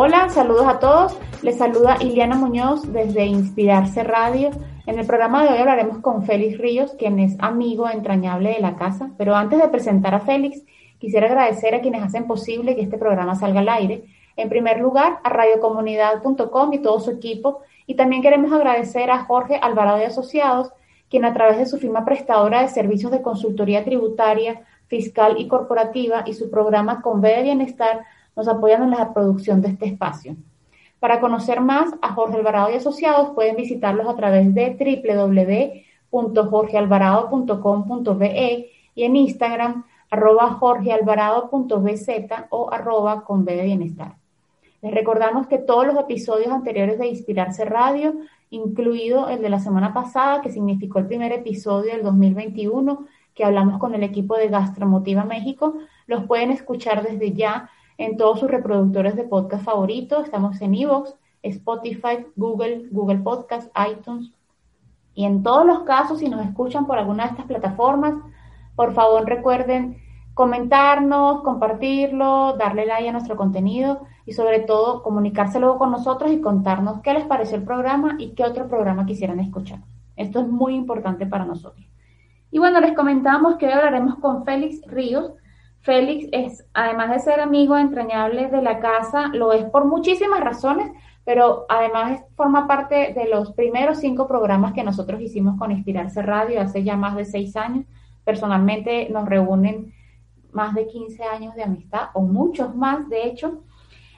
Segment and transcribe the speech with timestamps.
[0.00, 1.18] Hola, saludos a todos.
[1.42, 4.50] Les saluda Iliana Muñoz desde Inspirarse Radio.
[4.86, 8.76] En el programa de hoy hablaremos con Félix Ríos, quien es amigo entrañable de la
[8.76, 9.10] casa.
[9.18, 10.62] Pero antes de presentar a Félix,
[11.00, 14.04] quisiera agradecer a quienes hacen posible que este programa salga al aire.
[14.36, 17.62] En primer lugar, a radiocomunidad.com y todo su equipo.
[17.88, 20.70] Y también queremos agradecer a Jorge Alvarado y Asociados,
[21.10, 26.22] quien a través de su firma prestadora de servicios de consultoría tributaria, fiscal y corporativa
[26.24, 28.04] y su programa Conve de Bienestar
[28.38, 30.36] nos apoyan en la producción de este espacio.
[31.00, 34.76] Para conocer más a Jorge Alvarado y Asociados, pueden visitarlos a través de
[36.12, 42.08] www.jorgealvarado.com.be y en Instagram arroba jorgealvarado.bz
[42.50, 44.14] o arroba con B de bienestar.
[44.82, 48.14] Les recordamos que todos los episodios anteriores de Inspirarse Radio,
[48.50, 53.80] incluido el de la semana pasada, que significó el primer episodio del 2021, que hablamos
[53.80, 55.74] con el equipo de Gastromotiva México,
[56.06, 57.68] los pueden escuchar desde ya
[57.98, 60.24] en todos sus reproductores de podcast favoritos.
[60.24, 64.32] Estamos en Evox, Spotify, Google, Google Podcast, iTunes.
[65.14, 68.14] Y en todos los casos, si nos escuchan por alguna de estas plataformas,
[68.76, 69.98] por favor recuerden
[70.32, 76.40] comentarnos, compartirlo, darle like a nuestro contenido y sobre todo comunicarse luego con nosotros y
[76.40, 79.80] contarnos qué les pareció el programa y qué otro programa quisieran escuchar.
[80.14, 81.84] Esto es muy importante para nosotros.
[82.52, 85.32] Y bueno, les comentamos que hoy hablaremos con Félix Ríos,
[85.80, 90.90] Félix es, además de ser amigo entrañable de la casa, lo es por muchísimas razones,
[91.24, 96.60] pero además forma parte de los primeros cinco programas que nosotros hicimos con Inspirarse Radio
[96.60, 97.84] hace ya más de seis años.
[98.24, 99.92] Personalmente nos reúnen
[100.52, 103.62] más de 15 años de amistad, o muchos más, de hecho.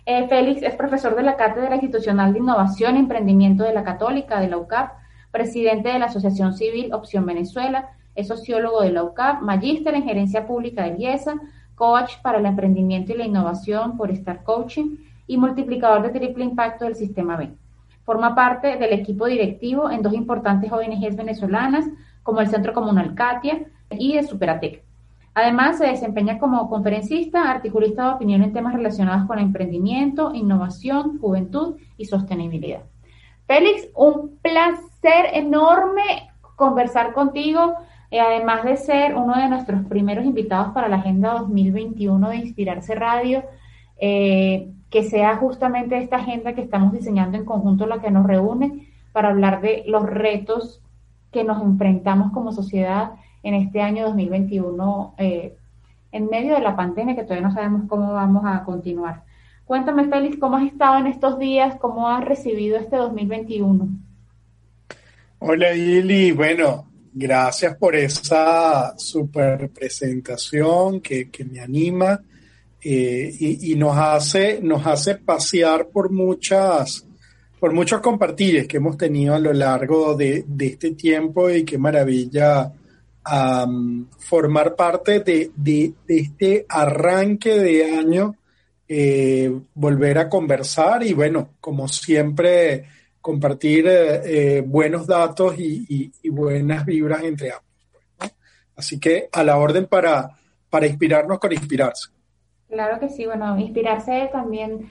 [0.07, 4.41] Eh, Félix es profesor de la Cátedra Institucional de Innovación y Emprendimiento de la Católica
[4.41, 4.93] de la UCAP,
[5.31, 10.47] presidente de la Asociación Civil Opción Venezuela, es sociólogo de la UCAP, magíster en gerencia
[10.47, 11.35] pública de IESA,
[11.81, 14.97] coach para el emprendimiento y la innovación por Star Coaching
[15.27, 17.55] y multiplicador de triple impacto del sistema B.
[18.05, 21.87] Forma parte del equipo directivo en dos importantes ONGs venezolanas,
[22.23, 24.85] como el Centro Comunal Katia y de Superatec.
[25.33, 31.77] Además, se desempeña como conferencista, articulista de opinión en temas relacionados con emprendimiento, innovación, juventud
[31.97, 32.83] y sostenibilidad.
[33.47, 37.77] Félix, un placer enorme conversar contigo
[38.19, 43.45] además de ser uno de nuestros primeros invitados para la Agenda 2021 de Inspirarse Radio,
[43.99, 48.89] eh, que sea justamente esta agenda que estamos diseñando en conjunto la que nos reúne
[49.13, 50.83] para hablar de los retos
[51.31, 53.13] que nos enfrentamos como sociedad
[53.43, 55.57] en este año 2021 eh,
[56.13, 59.23] en medio de la pandemia que todavía no sabemos cómo vamos a continuar.
[59.65, 61.77] Cuéntame, Félix, ¿cómo has estado en estos días?
[61.81, 63.89] ¿Cómo has recibido este 2021?
[65.39, 66.33] Hola, Ili.
[66.33, 72.21] Bueno, Gracias por esa super presentación que, me anima
[72.81, 77.05] eh, y, nos hace, nos hace pasear por muchas,
[77.59, 82.73] por muchos compartires que hemos tenido a lo largo de, este tiempo y qué maravilla
[84.19, 88.37] formar parte de, este arranque de año,
[88.87, 91.03] eh, volver a conversar.
[91.03, 92.85] Y bueno, como siempre,
[93.21, 94.21] compartir eh,
[94.59, 97.65] eh, buenos datos y, buenas vibras entre ambos.
[98.17, 98.35] Pues,
[98.77, 100.31] Así que a la orden para,
[100.69, 102.11] para inspirarnos con inspirarse.
[102.69, 104.89] Claro que sí, bueno, inspirarse también,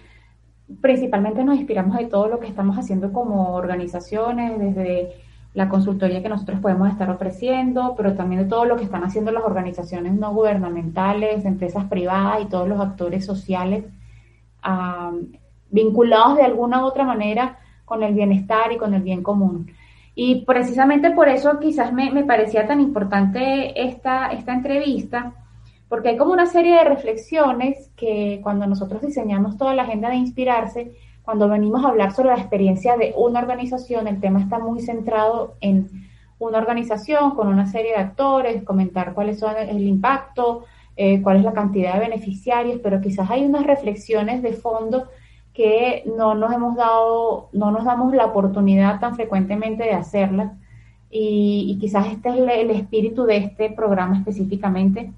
[0.81, 5.13] principalmente nos inspiramos de todo lo que estamos haciendo como organizaciones, desde
[5.53, 9.31] la consultoría que nosotros podemos estar ofreciendo, pero también de todo lo que están haciendo
[9.31, 13.85] las organizaciones no gubernamentales, empresas privadas y todos los actores sociales
[15.71, 17.57] vinculados de alguna u otra manera
[17.89, 19.71] con el bienestar y con el bien común.
[20.13, 25.33] Y precisamente por eso quizás me, parecía tan importante esta, esta entrevista,
[25.89, 30.17] porque hay como una serie de reflexiones que cuando nosotros diseñamos toda la agenda de
[30.17, 30.91] inspirarse,
[31.23, 35.55] cuando venimos a hablar sobre la experiencia de una organización, el tema está muy centrado
[35.61, 35.89] en
[36.37, 40.65] una organización con una serie de actores, comentar cuáles son el impacto,
[40.95, 45.07] eh, cuál es la cantidad de beneficiarios, pero quizás hay unas reflexiones de fondo
[45.59, 50.53] que no nos hemos dado, no nos damos la oportunidad tan frecuentemente de hacerlas.
[51.11, 55.11] Y, quizás este es el, espíritu de este programa específicamente,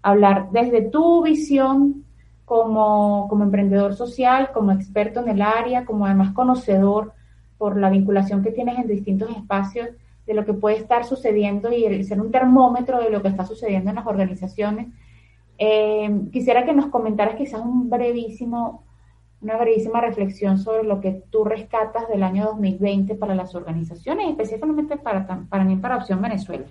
[0.00, 2.02] hablar desde tu visión
[2.46, 7.12] como, como emprendedor social, como experto en el área, como además conocedor
[7.58, 9.90] por la vinculación que tienes en distintos espacios
[10.26, 13.90] de lo que puede estar sucediendo y ser un termómetro de lo que está sucediendo
[13.90, 14.86] en las organizaciones.
[15.58, 18.82] Eh, quisiera que nos comentaras quizás un brevísimo,
[19.44, 24.96] una brevísima reflexión sobre lo que tú rescatas del año 2020 para las organizaciones, específicamente
[24.96, 26.64] para, para mí, para Opción Venezuela.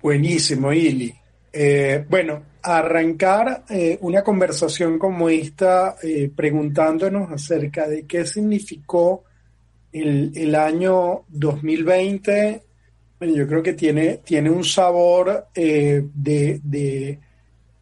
[0.00, 1.12] Buenísimo, Ili.
[1.52, 5.96] Eh, bueno, arrancar eh, una conversación como esta
[6.34, 9.24] preguntándonos acerca de qué significó
[9.94, 12.62] el, año 2020,
[13.18, 17.20] bueno, yo creo que tiene, tiene un sabor eh, de,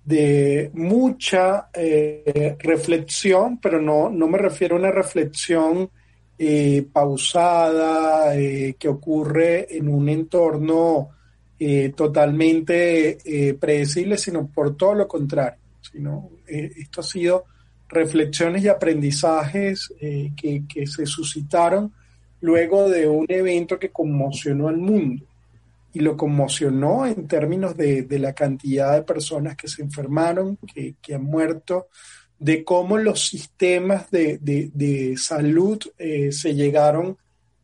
[0.05, 5.91] de, mucha eh, reflexión, pero no, no me refiero a una reflexión
[6.39, 8.35] eh, pausada
[8.79, 11.11] que ocurre en un entorno
[11.95, 15.61] totalmente predecible, sino por todo lo contrario.
[15.81, 17.45] Sino, esto ha sido
[17.89, 21.93] reflexiones y aprendizajes que, que, se suscitaron
[22.41, 25.25] luego de un evento que conmocionó al mundo.
[25.95, 31.25] Y lo conmocionó en términos de, la cantidad de personas que se enfermaron, que, han
[31.25, 31.89] muerto,
[32.39, 37.17] de cómo los sistemas de, salud eh, se llegaron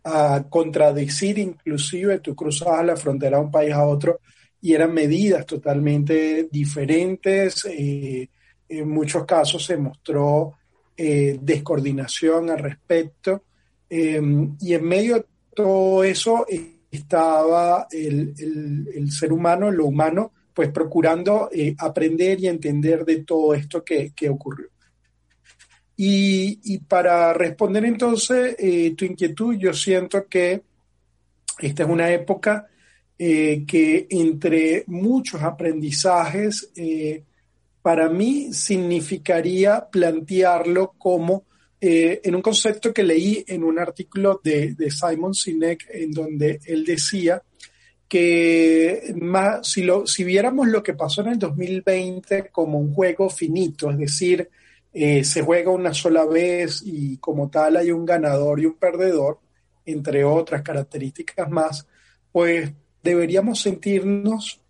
[0.04, 4.20] a contradecir, inclusive tú cruzabas la frontera de un país a otro
[4.60, 7.64] y eran medidas totalmente diferentes.
[7.66, 8.28] Eh,
[8.68, 10.54] en muchos casos se mostró
[10.96, 13.44] eh, descoordinación al respecto.
[13.88, 16.44] Em, y en medio de todo eso
[16.90, 23.84] estaba el, ser humano, lo humano, pues procurando eh, aprender y entender de todo esto
[23.84, 24.68] que, ocurrió.
[25.96, 30.62] Y, para responder entonces eh, tu inquietud, yo siento que
[31.58, 32.68] esta es una época
[33.18, 36.70] eh, que entre muchos aprendizajes,
[37.82, 41.44] para mí significaría plantearlo como
[41.80, 46.84] eh, en un concepto que leí en un artículo de, Simon Sinek, en donde él
[46.84, 47.42] decía
[48.08, 53.30] que más, si, lo, si viéramos lo que pasó en el 2020 como un juego
[53.30, 54.48] finito, es decir,
[54.92, 59.38] eh, se juega una sola vez y como tal hay un ganador y un perdedor,
[59.84, 61.86] entre otras características más,
[62.32, 62.72] pues
[63.02, 64.60] deberíamos sentirnos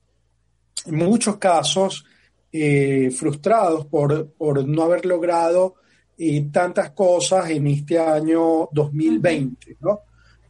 [0.85, 2.05] en muchos casos
[2.53, 5.77] eh, frustrados por, por no haber logrado
[6.19, 10.01] y tantas cosas en este año 2020, ¿no?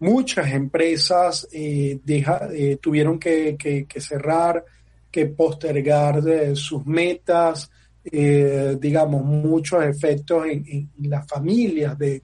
[0.01, 4.65] Muchas empresas eh, eh, tuvieron que, cerrar,
[5.11, 7.71] que postergar eh, sus metas,
[8.03, 12.23] digamos, muchos efectos en, las familias de,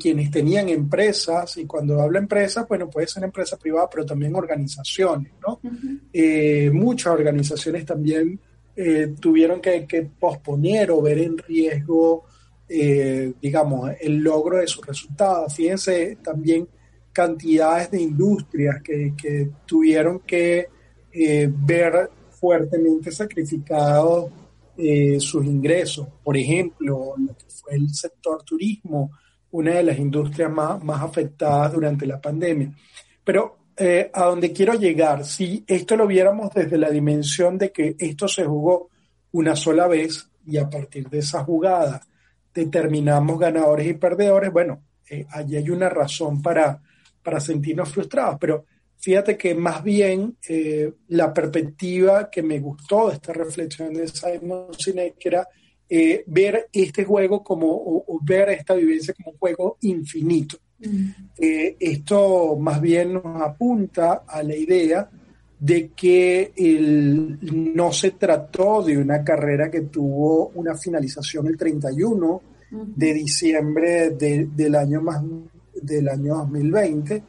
[0.00, 5.32] quienes tenían empresas, y cuando hablo empresas, bueno, puede ser empresa privada, pero también organizaciones,
[5.46, 5.60] ¿no?
[6.72, 8.40] muchas organizaciones también
[9.20, 12.24] tuvieron que, que, posponer o ver en riesgo
[12.72, 15.52] eh, digamos, el logro de sus resultados.
[15.56, 16.68] Fíjense también
[17.12, 20.68] cantidades de industrias que, tuvieron que
[21.12, 24.30] eh, ver fuertemente sacrificados
[24.76, 26.06] eh, sus ingresos.
[26.22, 29.10] Por ejemplo, lo que fue el sector turismo,
[29.50, 32.72] una de las industrias más, más afectadas durante la pandemia.
[33.24, 33.56] Pero
[34.12, 38.44] a donde quiero llegar, si esto lo viéramos desde la dimensión de que esto se
[38.44, 38.90] jugó
[39.32, 42.02] una sola vez y a partir de esa jugada
[42.54, 46.80] determinamos ganadores y perdedores, bueno, eh, allí hay una razón para,
[47.22, 48.64] para sentirnos frustrados, pero
[48.96, 54.74] fíjate que más bien eh, la perspectiva que me gustó de esta reflexión de Simon
[54.76, 55.48] Sinek era
[55.88, 60.58] eh, ver este juego como, o, ver esta vivencia como un juego infinito.
[60.82, 61.10] Mm.
[61.36, 65.10] esto más bien nos apunta a la idea
[65.60, 67.38] de que el,
[67.74, 74.74] no se trató de una carrera que tuvo una finalización el 31 de diciembre del,
[74.74, 75.22] año más,
[75.74, 77.22] del año 2020,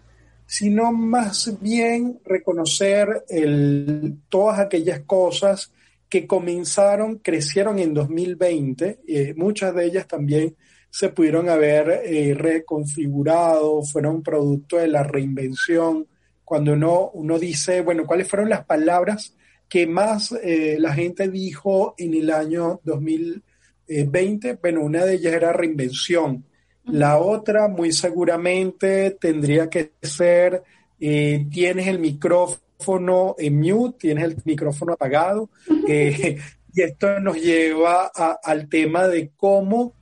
[0.46, 5.72] sino más bien reconocer el, todas aquellas cosas
[6.08, 10.56] que comenzaron, crecieron en 2020, eh, muchas de ellas también
[10.90, 16.06] se pudieron haber eh, reconfigurado, fueron producto de la reinvención,
[16.52, 19.38] cuando uno, uno dice, bueno, ¿cuáles fueron las palabras
[19.70, 24.60] que más eh, la gente dijo en el año 2020?
[24.62, 26.44] Bueno, una de ellas era reinvención.
[26.84, 30.62] La otra, muy seguramente, tendría que ser,
[31.00, 35.50] eh, tienes el micrófono en mute, tienes el micrófono apagado.
[35.88, 36.38] Eh,
[36.74, 38.12] y esto nos lleva
[38.44, 39.94] al tema de cómo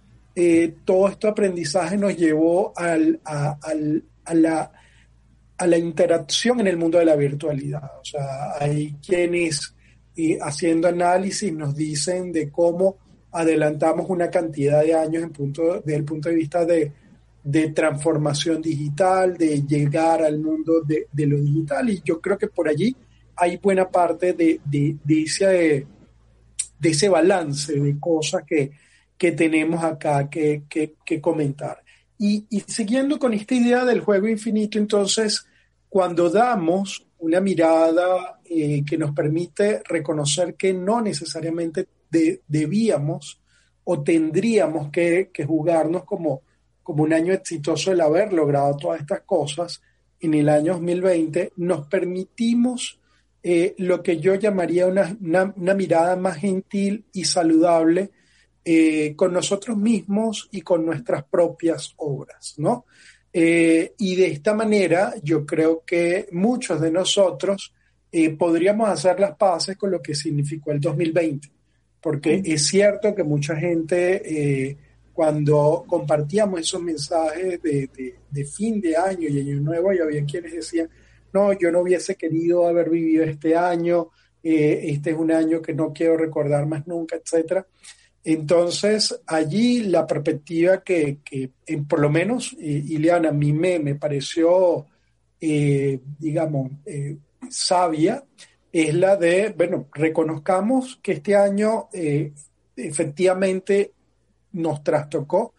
[0.84, 4.72] todo este aprendizaje nos llevó al, a la
[5.60, 7.84] a la interacción en el mundo de la virtualidad.
[8.02, 9.76] O sea, hay quienes
[10.42, 12.98] haciendo análisis nos dicen de cómo
[13.32, 16.92] adelantamos una cantidad de años en punto, desde el punto de vista de,
[17.74, 21.90] transformación digital, de llegar al mundo de, lo digital.
[21.90, 22.96] Y yo creo que por allí
[23.36, 24.60] hay buena parte de,
[25.08, 25.88] ese,
[26.80, 28.72] de ese balance de cosas que,
[29.18, 30.64] que tenemos acá que,
[31.22, 31.82] comentar.
[32.18, 35.46] Y, y, siguiendo con esta idea del juego infinito, entonces,
[35.90, 41.88] cuando damos una mirada eh, que nos permite reconocer que no necesariamente
[42.48, 43.42] debíamos
[43.84, 46.44] o tendríamos que, jugarnos como,
[46.84, 49.82] como un año exitoso el haber logrado todas estas cosas
[50.20, 53.00] en el año 2020, nos permitimos
[53.42, 55.16] eh, lo que yo llamaría una,
[55.74, 58.12] mirada más gentil y saludable
[58.66, 62.86] eh, con nosotros mismos y con nuestras propias obras, ¿no?
[63.32, 67.74] Eh, y de esta manera yo creo que muchos de nosotros
[68.40, 71.48] podríamos hacer las paces con lo que significó el 2020
[72.02, 74.22] porque es cierto que mucha gente
[74.70, 74.78] eh,
[75.14, 80.90] cuando compartíamos esos mensajes de, fin de año y año nuevo, y había quienes decían,
[81.34, 84.10] no, yo no hubiese querido haber vivido este año,
[84.42, 87.66] eh, este es un año que no quiero recordar más nunca, etc.
[88.24, 91.20] Entonces, allí la perspectiva que,
[91.88, 94.86] por lo menos, eh, Ileana, a mí me, me pareció,
[95.40, 96.72] digamos,
[97.50, 98.24] sabia,
[98.72, 102.34] es la de, bueno, reconozcamos que este año eh,
[102.76, 103.94] efectivamente
[104.54, 105.54] nos trastocó,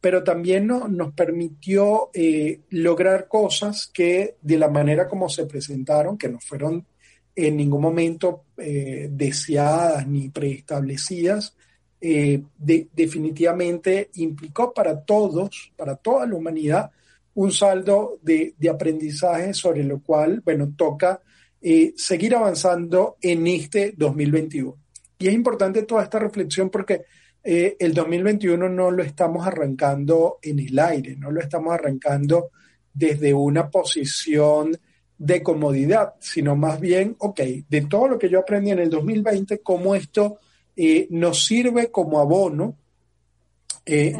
[0.00, 6.28] pero también nos permitió eh, lograr cosas que de la manera como se presentaron, que
[6.28, 6.86] no fueron
[7.34, 11.56] en ningún momento eh, deseadas ni preestablecidas,
[12.02, 16.90] definitivamente implicó para todos, para toda la humanidad,
[17.34, 21.20] un saldo de, de aprendizaje sobre lo cual, bueno, toca
[21.64, 24.76] eh, seguir avanzando en este 2021.
[25.16, 27.02] Y es importante toda esta reflexión porque
[27.44, 32.50] eh, el 2021 no lo estamos arrancando en el aire, no lo estamos arrancando
[32.92, 34.76] desde una posición
[35.16, 39.60] de comodidad, sino más bien, ok, de todo lo que yo aprendí en el 2020,
[39.60, 40.38] cómo esto
[40.76, 42.76] eh, nos sirve como abono,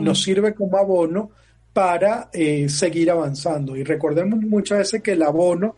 [0.00, 1.30] nos sirve como abono
[1.73, 2.28] para
[2.66, 3.76] seguir avanzando.
[3.76, 5.76] Y recordemos muchas veces que el abono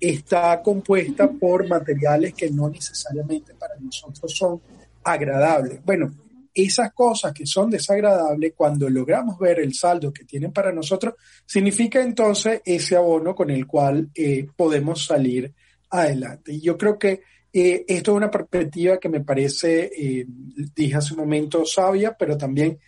[0.00, 4.60] está compuesta por materiales que no necesariamente para nosotros son
[5.04, 5.84] agradables.
[5.84, 6.12] Bueno,
[6.54, 11.14] esas cosas que son desagradables, cuando logramos ver el saldo que tienen para nosotros,
[11.46, 15.52] significa entonces ese abono con el cual eh, podemos salir
[15.90, 16.52] adelante.
[16.52, 20.26] Y yo creo que eh, esto es una perspectiva que me parece, eh,
[20.74, 22.78] dije hace un momento, sabia, pero también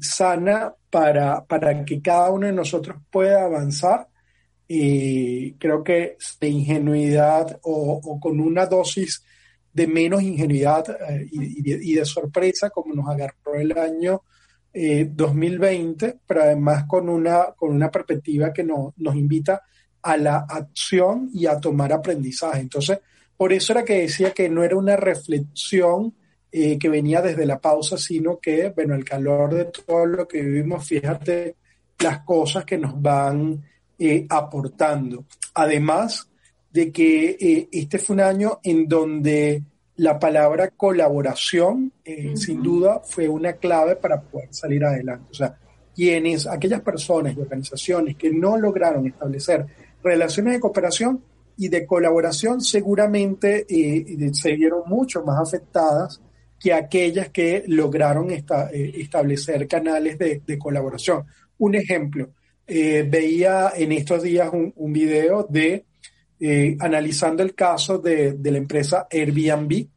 [0.00, 4.08] sana para, para que cada uno de nosotros pueda avanzar
[4.66, 9.24] y creo que de ingenuidad o, con una dosis
[9.72, 14.22] de menos ingenuidad eh, y, de, sorpresa como nos agarró el año
[14.72, 19.62] 2020, eh, pero además con una, con una perspectiva que nos invita
[20.02, 22.60] a la acción y a tomar aprendizaje.
[22.60, 22.98] Entonces,
[23.38, 26.12] por eso era que decía que no era una reflexión
[26.50, 30.42] eh, que venía desde la pausa, sino que, bueno, el calor de todo lo que
[30.42, 31.54] vivimos, fíjate
[32.00, 33.62] las cosas que nos van
[33.96, 35.24] eh, aportando.
[35.54, 36.28] Además
[36.72, 39.62] de que eh, este fue un año en donde
[39.96, 41.92] la palabra colaboración,
[42.34, 45.26] sin duda, fue una clave para poder salir adelante.
[45.32, 45.58] O sea,
[45.94, 49.66] quienes, aquellas personas y organizaciones que no lograron establecer
[50.02, 51.20] relaciones de cooperación
[51.58, 53.66] y de colaboración, seguramente
[54.32, 56.22] se vieron mucho más afectadas
[56.58, 61.24] que aquellas que lograron establecer canales de, de colaboración.
[61.58, 62.30] Un ejemplo,
[62.70, 65.86] eh, veía en estos días un, un video de
[66.38, 69.88] eh, analizando el caso de, de, la empresa Airbnb,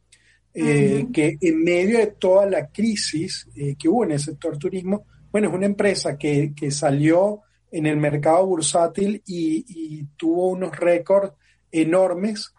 [0.54, 3.46] eh, que en medio de toda la crisis
[3.78, 7.98] que hubo en el sector turismo, bueno, es una empresa que, que salió en el
[7.98, 11.32] mercado bursátil y, y tuvo unos récords
[11.72, 12.52] enormes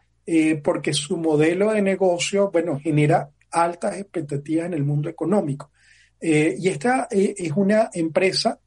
[0.64, 5.70] porque su modelo de negocio, bueno, genera altas expectativas en el mundo económico.
[6.22, 8.58] y esta es una empresa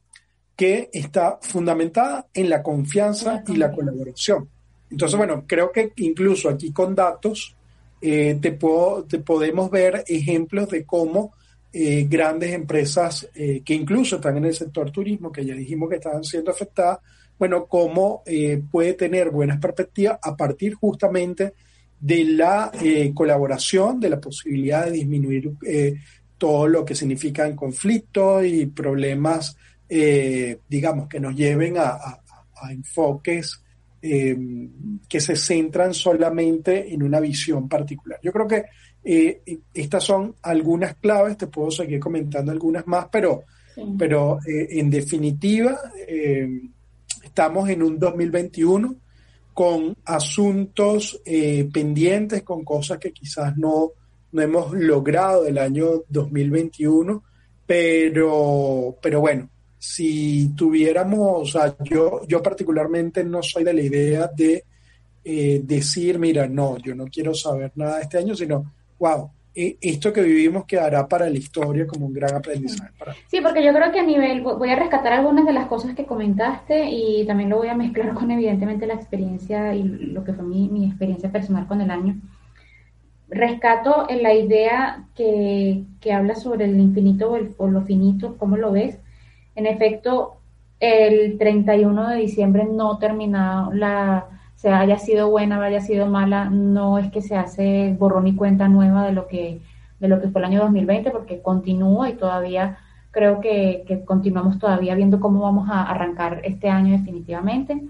[0.57, 4.49] que está fundamentada en la confianza y la colaboración.
[4.89, 7.55] Entonces, bueno, creo que incluso aquí con datos
[8.01, 8.57] eh, te,
[9.07, 11.33] te podemos ver ejemplos de cómo
[11.71, 15.97] eh, grandes empresas eh, que incluso están en el sector turismo, que ya dijimos que
[15.97, 16.99] estaban siendo afectadas,
[17.39, 18.23] bueno, cómo
[18.71, 21.53] puede tener buenas perspectivas a partir justamente
[21.99, 22.71] de la
[23.13, 25.53] colaboración, de la posibilidad de disminuir
[26.37, 29.55] todo lo que significan conflictos y problemas
[29.89, 32.21] eh, digamos, que nos lleven a,
[32.71, 33.63] enfoques
[34.01, 38.19] que se centran solamente en una visión particular.
[38.23, 38.65] Yo creo que
[39.73, 43.43] estas son algunas claves, te puedo seguir comentando algunas más, pero,
[43.97, 45.77] pero en definitiva
[47.27, 48.95] estamos en un 2021
[49.53, 53.91] con asuntos eh, pendientes, con cosas que quizás no,
[54.31, 57.23] no hemos logrado el año 2021,
[57.65, 64.29] pero, pero bueno, si tuviéramos, o sea, yo, yo particularmente no soy de la idea
[64.35, 64.63] de
[65.23, 70.13] eh, decir, mira, no, yo no quiero saber nada de este año, sino, wow, esto
[70.13, 72.91] que vivimos quedará para la historia como un gran aprendizaje.
[73.27, 76.05] Sí, porque yo creo que a nivel, voy a rescatar algunas de las cosas que
[76.05, 80.45] comentaste y también lo voy a mezclar con evidentemente la experiencia y lo que fue
[80.45, 82.15] mi, mi experiencia personal con el año.
[83.29, 88.37] Rescato en la idea que, que habla sobre el infinito o, el, o lo finito,
[88.37, 88.99] ¿cómo lo ves?
[89.55, 90.37] En efecto,
[90.79, 96.97] el 31 de diciembre no terminado la se haya sido buena haya sido mala, no
[96.97, 99.61] es que se hace borrón y cuenta nueva de lo que,
[99.99, 102.79] de lo que fue el año 2020, porque continúa y todavía
[103.11, 107.81] creo que, que continuamos todavía viendo cómo vamos a arrancar este año definitivamente.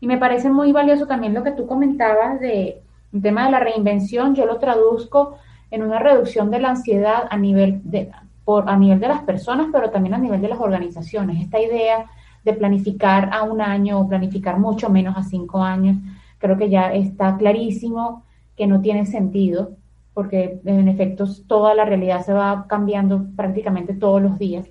[0.00, 2.80] Y me parece muy valioso también lo que tú comentabas de
[3.12, 5.38] el tema de la reinvención, yo lo traduzco
[5.70, 8.10] en una reducción de la ansiedad a nivel de,
[8.44, 11.42] por, a nivel de las personas, pero también a nivel de las organizaciones.
[11.42, 12.06] Esta idea
[12.46, 15.96] de planificar a un año o planificar mucho menos a cinco años,
[16.38, 18.22] creo que ya está clarísimo
[18.56, 19.72] que no tiene sentido,
[20.14, 24.70] porque en efecto toda la realidad se va cambiando prácticamente todos los días.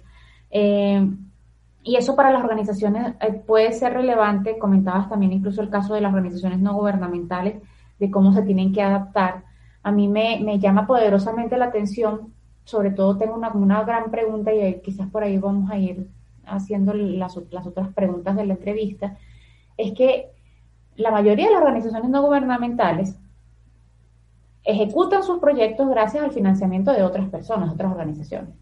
[0.51, 1.05] Eh,
[1.83, 6.01] y eso para las organizaciones eh, puede ser relevante, comentabas también incluso el caso de
[6.01, 7.61] las organizaciones no gubernamentales,
[7.99, 9.43] de cómo se tienen que adaptar.
[9.83, 14.53] A mí me, me llama poderosamente la atención, sobre todo tengo una, una gran pregunta
[14.53, 16.07] y quizás por ahí vamos a ir
[16.47, 19.17] haciendo las, otras preguntas de la entrevista,
[19.77, 20.29] es que
[20.95, 23.17] la mayoría de las organizaciones no gubernamentales
[24.63, 28.55] ejecutan sus proyectos gracias al financiamiento de otras personas, otras organizaciones.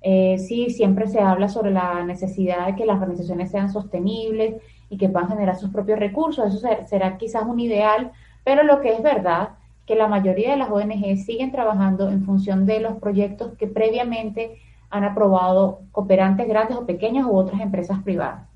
[0.00, 4.56] Eh, sí, siempre se habla sobre la necesidad de que las organizaciones sean sostenibles
[4.90, 6.54] y que puedan generar sus propios recursos.
[6.54, 8.12] Eso será quizás un ideal,
[8.44, 9.50] pero lo que es verdad
[9.86, 14.58] que la mayoría de las ONG siguen trabajando en función de los proyectos que previamente
[14.90, 18.48] han aprobado cooperantes grandes o pequeños u otras empresas privadas.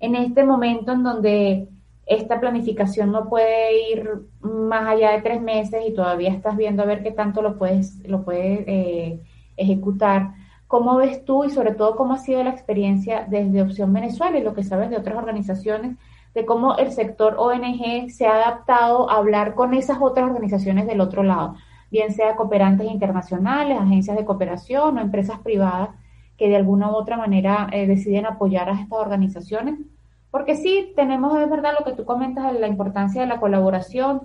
[0.00, 1.68] En este momento en donde
[2.06, 6.86] esta planificación no puede ir más allá de tres meses y todavía estás viendo a
[6.86, 9.20] ver qué tanto lo puedes, lo puedes eh,
[9.56, 10.32] ejecutar,
[10.66, 14.42] ¿cómo ves tú y sobre todo cómo ha sido la experiencia desde Opción Venezuela y
[14.42, 15.96] lo que sabes de otras organizaciones,
[16.34, 21.00] de cómo el sector ONG se ha adaptado a hablar con esas otras organizaciones del
[21.00, 21.54] otro lado?
[21.94, 25.90] Bien sea cooperantes internacionales, agencias de cooperación o empresas privadas
[26.36, 29.78] que de alguna u otra manera eh, deciden apoyar a estas organizaciones.
[30.32, 34.22] Porque sí, tenemos, es verdad, lo que tú comentas de la importancia de la colaboración,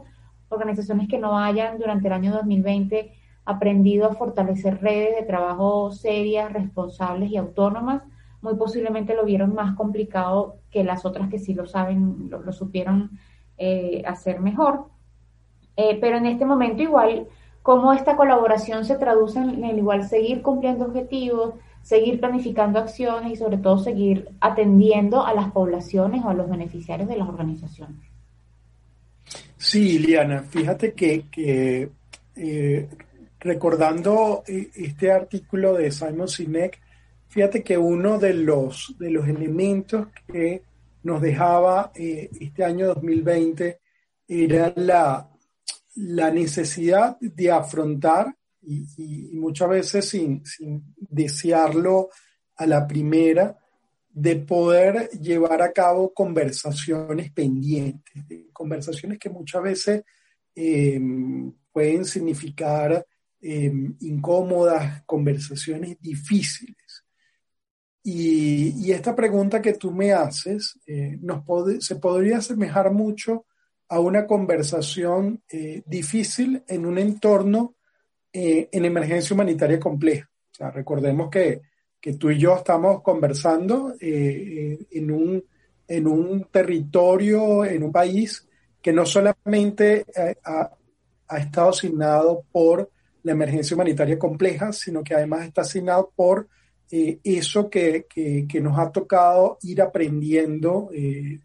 [0.50, 3.14] organizaciones que no hayan durante el año 2020
[3.46, 8.02] aprendido a fortalecer redes de trabajo serias, responsables y autónomas,
[8.42, 13.12] muy posiblemente lo vieron más complicado que las otras que sí lo saben, lo, supieron
[13.60, 14.86] eh, hacer mejor.
[15.78, 17.28] Eh, pero en este momento igual
[17.70, 21.54] cómo esta colaboración se traduce en el igual seguir cumpliendo objetivos,
[21.84, 27.08] seguir planificando acciones y sobre todo seguir atendiendo a las poblaciones o a los beneficiarios
[27.08, 28.02] de las organizaciones.
[29.56, 31.92] Sí, Liana, fíjate que,
[32.36, 32.88] eh,
[33.40, 36.82] recordando eh, este artículo de Simon Sinek,
[37.28, 40.64] fíjate que uno de los, de los elementos que
[41.04, 43.80] nos dejaba eh, este año 2020
[44.28, 45.30] era la,
[45.96, 50.44] la necesidad de afrontar, y, muchas veces sin,
[50.98, 52.10] desearlo
[52.56, 53.58] a la primera,
[54.12, 60.04] de poder llevar a cabo conversaciones pendientes, conversaciones que muchas veces
[60.56, 63.06] em, pueden significar
[63.40, 67.06] em, incómodas, conversaciones difíciles.
[68.04, 71.44] Y, esta pregunta que tú me haces eh, nos
[71.84, 73.46] se podría asemejar mucho
[73.90, 77.76] a una conversación eh, difícil en un entorno
[78.32, 80.30] eh, en emergencia humanitaria compleja.
[80.52, 81.62] O sea, recordemos que,
[82.00, 85.44] que tú y yo estamos conversando eh, en, un,
[85.88, 88.48] en un territorio, en un país
[88.80, 90.06] que no solamente
[90.44, 90.72] ha,
[91.28, 92.92] ha, estado asignado por
[93.24, 96.48] la emergencia humanitaria compleja, sino que además está asignado por
[96.92, 100.90] eso que, que, que, nos ha tocado ir aprendiendo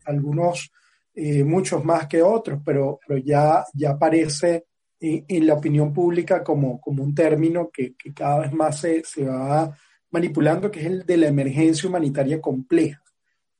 [0.06, 0.70] algunos
[1.14, 4.66] eh, muchos más que otros, pero, pero ya, ya aparece
[5.00, 9.24] en, la opinión pública como, como un término que, que cada vez más se, se,
[9.24, 9.76] va
[10.10, 13.02] manipulando, que es el de la emergencia humanitaria compleja.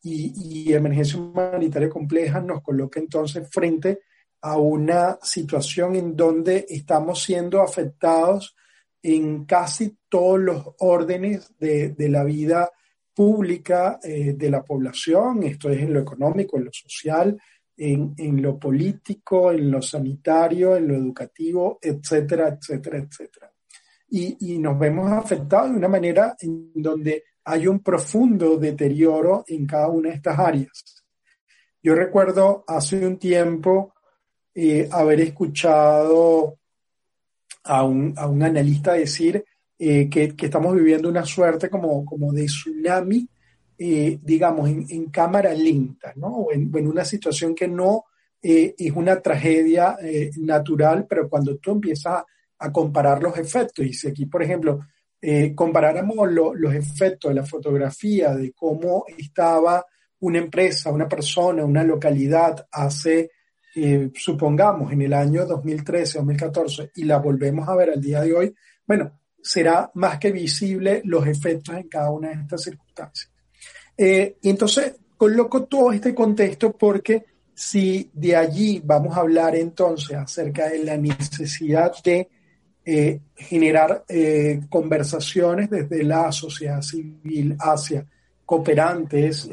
[0.03, 4.01] y, emergencia humanitaria compleja nos coloca entonces frente
[4.41, 8.55] a una situación en donde estamos siendo afectados
[9.05, 12.71] en casi todos los órdenes de, la vida
[13.15, 17.41] pública eh, de la población, esto es en lo económico, en lo social,
[17.77, 23.53] en, en, lo político, en lo sanitario, en lo educativo, etcétera, etcétera, etcétera.
[24.11, 29.67] Y, y nos vemos afectados de una manera en donde hay un profundo deterioro en
[29.67, 31.05] cada una de estas áreas.
[31.83, 33.95] Yo recuerdo hace un tiempo
[34.55, 36.59] eh, haber escuchado
[37.65, 39.45] a un, a un analista decir
[39.79, 43.29] eh, que, estamos viviendo una suerte como, como de tsunami,
[43.79, 46.29] eh, digamos, en, en, cámara lenta, ¿no?
[46.29, 48.05] O en, una situación que no
[48.47, 49.97] es una tragedia
[50.37, 52.25] natural, pero cuando tú empiezas
[52.59, 54.81] a comparar los efectos, y si aquí, por ejemplo,
[55.27, 59.83] eh, comparáramos los efectos de la fotografía, de cómo estaba
[60.21, 63.31] una empresa, una persona, una localidad hace,
[63.75, 68.35] eh, supongamos, en el año 2013, 2014, y la volvemos a ver al día de
[68.35, 68.55] hoy,
[68.87, 73.31] bueno, será más que visible los efectos en cada una de estas circunstancias.
[73.97, 80.17] Eh, y entonces, coloco todo este contexto porque si de allí vamos a hablar entonces
[80.17, 82.29] acerca de la necesidad de
[82.87, 88.05] eh, generar eh, conversaciones desde la sociedad civil hacia
[88.47, 89.49] cooperantes,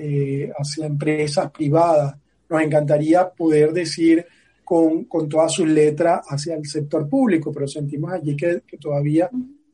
[0.58, 2.16] hacia empresas privadas.
[2.50, 4.26] Nos encantaría poder decir
[4.64, 9.30] con, con toda su letra hacia el sector público, pero sentimos allí que, todavía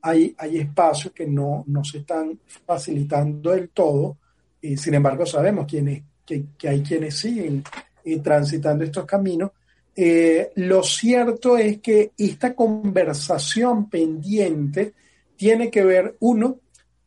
[0.09, 4.17] hay, hay espacios que no, no se están facilitando del todo.
[4.61, 7.63] y sin embargo, sabemos quiénes, que, hay quienes siguen
[8.23, 9.51] transitando estos caminos
[9.99, 14.93] eh, lo cierto es que esta conversación pendiente
[15.35, 16.59] tiene que ver, uno,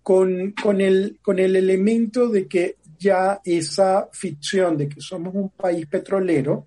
[0.03, 5.51] con, con, el, con el elemento de que ya esa ficción de que somos un
[5.51, 6.67] país petrolero,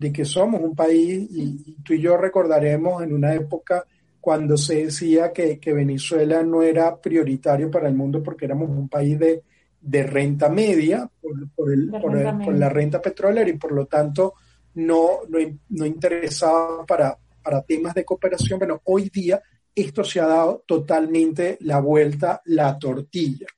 [0.00, 3.84] de que somos un país, y, tú y yo recordaremos en una época
[4.22, 8.88] cuando se decía que, que, Venezuela no era prioritario para el mundo porque éramos un
[8.88, 9.42] país de,
[9.80, 14.34] de renta media por, por, el, por, por, la renta petrolera y por lo tanto
[14.74, 18.60] no, no, interesaba para, para temas de cooperación.
[18.60, 19.42] Bueno, hoy día
[19.74, 23.48] esto se ha dado totalmente la vuelta, la tortilla.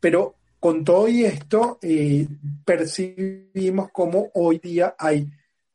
[0.00, 2.26] Pero con todo y esto, eh,
[2.64, 5.30] percibimos como hoy día hay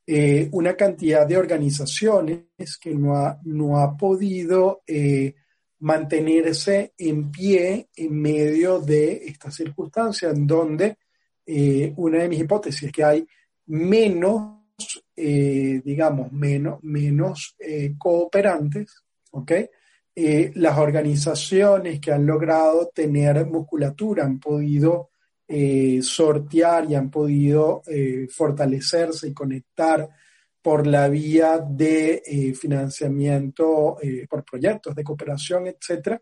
[0.06, 5.36] eh, una cantidad de organizaciones que no ha, no ha podido eh,
[5.80, 10.98] mantenerse en pie en medio de esta circunstancia, en donde
[11.98, 13.28] una de mis hipótesis es que hay
[13.66, 14.64] menos
[15.16, 19.52] eh, digamos, menos, menos eh, cooperantes, ¿ok?
[20.16, 25.12] Eh, las organizaciones que han logrado tener musculatura han podido
[26.02, 27.84] sortear y han podido
[28.30, 30.10] fortalecerse y conectar
[30.62, 33.98] por la vía de financiamiento
[34.30, 36.22] por proyectos de cooperación, etcétera,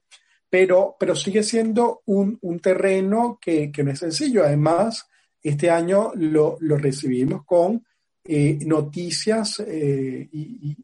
[0.50, 4.44] pero, pero sigue siendo un, un terreno que, que, no es sencillo.
[4.44, 5.08] Además,
[5.42, 7.84] este año lo, lo recibimos con
[8.24, 10.78] eh, noticias eh, y,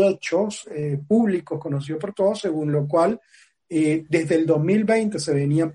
[0.00, 3.20] hechos eh, públicos conocidos por todos, según lo cual
[3.68, 5.74] desde el 2020 se venían,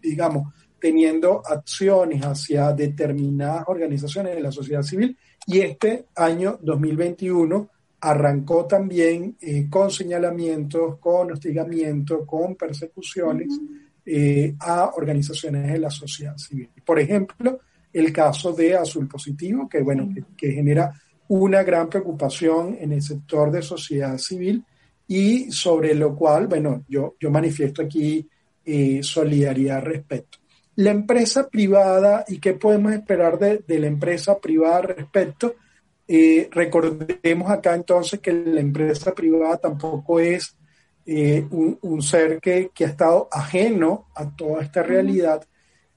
[0.00, 0.52] digamos,
[0.84, 5.16] teniendo acciones hacia determinadas organizaciones de la sociedad civil
[5.46, 7.70] y este año 2021
[8.00, 9.34] arrancó también
[9.70, 13.48] con señalamientos, con hostigamiento, con persecuciones
[14.60, 16.68] a organizaciones de la sociedad civil.
[16.84, 20.92] Por ejemplo, el caso de azul positivo, que bueno, que, genera
[21.28, 24.62] una gran preocupación en el sector de sociedad civil
[25.08, 28.28] y sobre lo cual, bueno, yo, yo manifiesto aquí
[28.66, 30.43] eh, solidaridad respecto.
[30.76, 35.54] La empresa privada y qué podemos esperar de, la empresa privada respecto.
[36.06, 40.56] Eh, recordemos acá entonces que la empresa privada tampoco es
[41.06, 45.46] eh, un, ser que, que, ha estado ajeno a toda esta realidad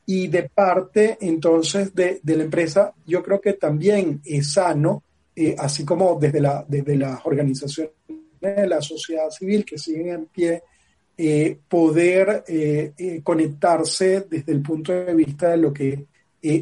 [0.10, 5.04] y de parte entonces de, la empresa, yo creo que también es sano,
[5.36, 7.92] eh, así como desde, la, desde las organizaciones
[8.40, 10.64] de la sociedad civil que siguen en pie,
[11.18, 16.06] eh, poder eh, conectarse desde el punto de vista de lo que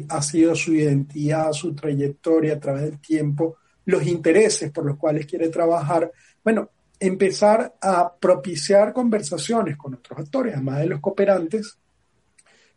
[0.08, 5.26] ha sido su identidad, su trayectoria a través del tiempo, los intereses por los cuales
[5.26, 6.10] quiere trabajar.
[6.42, 11.78] Bueno, empezar a propiciar conversaciones con otros actores, además de los cooperantes,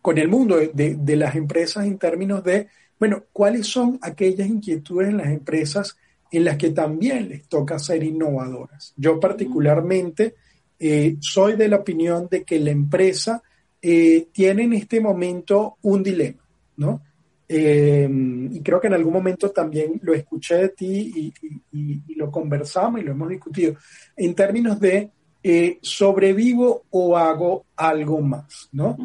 [0.01, 2.67] con el mundo de, las empresas en términos de,
[2.99, 5.97] bueno, cuáles son aquellas inquietudes en las empresas
[6.31, 8.93] en las que también les toca ser innovadoras.
[8.95, 10.35] Yo particularmente
[10.79, 13.43] eh, soy de la opinión de que la empresa
[13.81, 16.43] eh, tiene en este momento un dilema.
[16.77, 17.01] ¿no?
[17.51, 21.33] Em, y creo que en algún momento también lo escuché de ti
[21.71, 23.75] y, lo conversamos y lo hemos discutido,
[24.15, 25.09] en términos de
[25.41, 28.97] eh, sobrevivo o hago algo más, ¿no?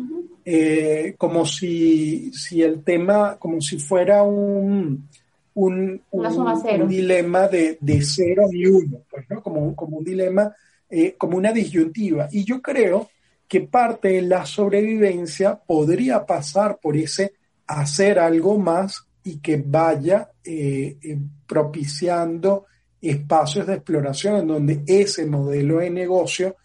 [0.44, 5.08] Eh, como si, si el tema, como si fuera un,
[5.54, 9.42] un, un, dilema de, de, cero y uno, pues, ¿no?
[9.42, 10.52] como, como un dilema,
[10.96, 12.28] eh, como una disyuntiva.
[12.30, 13.10] Y yo creo
[13.48, 17.32] que parte de la sobrevivencia podría pasar por ese
[17.66, 22.66] hacer algo más y que vaya eh, eh, propiciando
[23.00, 26.56] espacios de exploración en donde ese modelo de negocio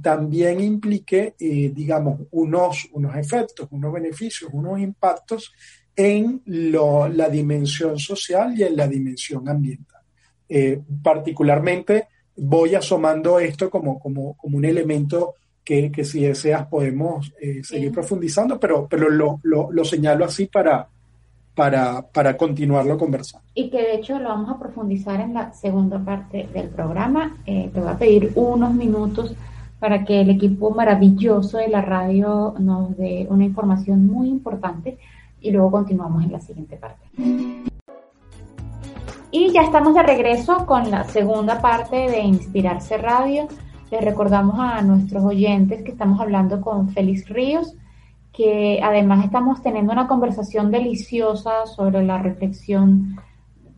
[0.00, 5.52] también implique, digamos, unos, unos efectos, unos beneficios, unos impactos
[5.96, 10.02] en la dimensión social y en la dimensión ambiental.
[11.02, 12.06] particularmente
[12.40, 18.58] voy asomando esto como, como, como un elemento que, si deseas podemos eh, seguir profundizando,
[18.58, 20.88] pero, pero lo, lo, señalo así para,
[21.54, 23.46] para, para continuarlo conversando.
[23.54, 27.36] Y que de hecho lo vamos a profundizar en la segunda parte del programa.
[27.46, 29.36] Eh, te voy a pedir unos minutos
[29.78, 34.98] para que el equipo maravilloso de la radio nos dé una información muy importante
[35.40, 37.06] y luego continuamos en la siguiente parte.
[39.32, 43.46] Y ya estamos de regreso con la segunda parte de Inspirarse Radio.
[43.92, 47.76] Les recordamos a nuestros oyentes que estamos hablando con Félix Ríos,
[48.32, 53.20] que además estamos teniendo una conversación deliciosa sobre la reflexión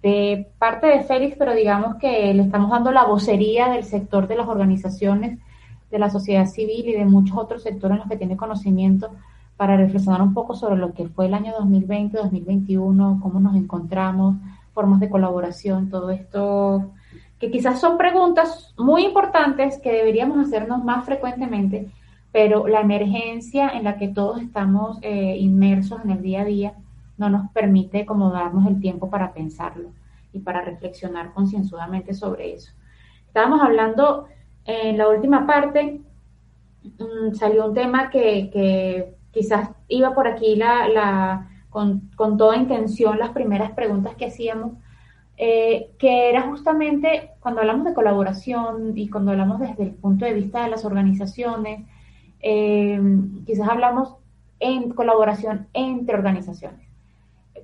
[0.00, 4.36] de parte de Félix, pero digamos que le estamos dando la vocería del sector de
[4.36, 5.38] las organizaciones,
[5.90, 9.10] de la sociedad civil y de muchos otros sectores en los que tiene conocimiento
[9.58, 14.36] para reflexionar un poco sobre lo que fue el año 2020, 2021, cómo nos encontramos,
[14.72, 16.92] formas de colaboración, todo esto
[17.38, 21.90] que quizás son preguntas muy importantes que deberíamos hacernos más frecuentemente,
[22.30, 26.74] pero la emergencia en la que todos estamos eh, inmersos en el día a día
[27.18, 29.90] no nos permite como darnos el tiempo para pensarlo
[30.32, 32.72] y para reflexionar concienzudamente sobre eso.
[33.26, 34.26] Estábamos hablando
[34.64, 36.00] en la última parte,
[36.84, 43.30] mm, salió un tema que, quizás iba por aquí la, con, con toda intención las
[43.30, 44.72] primeras preguntas que hacíamos,
[45.38, 50.34] eh, que era justamente cuando hablamos de colaboración y cuando hablamos desde el punto de
[50.34, 51.86] vista de las organizaciones,
[52.40, 53.00] eh,
[53.46, 54.16] quizás hablamos
[54.60, 56.86] en colaboración entre organizaciones,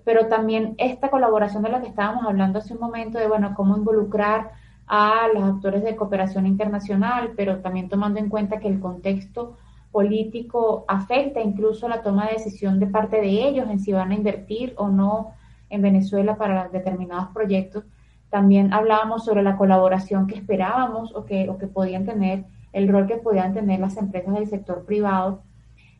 [0.05, 3.77] pero también esta colaboración de la que estábamos hablando hace un momento, de, bueno, cómo
[3.77, 4.53] involucrar
[4.87, 9.59] a los actores de cooperación internacional, pero también tomando en cuenta que el contexto
[9.99, 14.15] político afecta incluso la toma de decisión de parte de ellos en si van a
[14.15, 15.33] invertir o no
[15.71, 17.83] en Venezuela para determinados proyectos.
[18.31, 23.09] También hablábamos sobre la colaboración que esperábamos o que, o que podían tener, el rol
[23.09, 25.43] que podían tener las empresas del sector privado.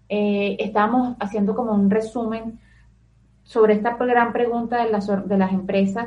[0.09, 2.61] Eh, estábamos haciendo como un resumen
[3.43, 6.07] sobre esta gran pregunta de las, de las empresas.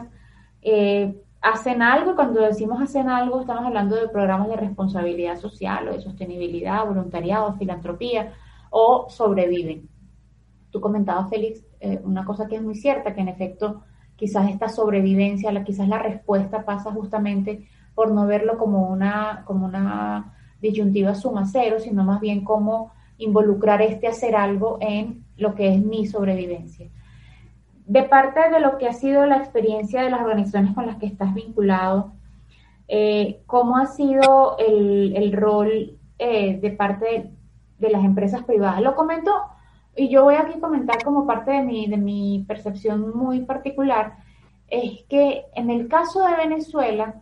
[0.62, 2.16] Eh, ¿Hacen algo?
[2.16, 7.56] Cuando decimos hacen algo, estamos hablando de programas de responsabilidad social o de sostenibilidad, voluntariado,
[7.56, 8.34] filantropía
[8.70, 9.90] o sobreviven.
[10.70, 13.82] Tú comentabas, Félix, eh, una cosa que es muy cierta, que en efecto
[14.16, 20.36] quizás esta sobrevivencia, quizás la respuesta pasa justamente por no verlo como una, como una
[20.62, 25.84] disyuntiva suma cero, sino más bien como involucrar este hacer algo en lo que es
[25.84, 26.88] mi sobrevivencia.
[27.92, 31.08] De parte de lo que ha sido la experiencia de las organizaciones con las que
[31.08, 32.14] estás vinculado,
[32.88, 37.32] eh, ¿cómo ha sido el, rol eh, de parte de,
[37.80, 38.80] de, las empresas privadas?
[38.80, 39.34] Lo comento
[39.94, 44.14] y yo voy aquí a comentar como parte de mi, de mi percepción muy particular,
[44.70, 47.16] es que en el caso de Venezuela,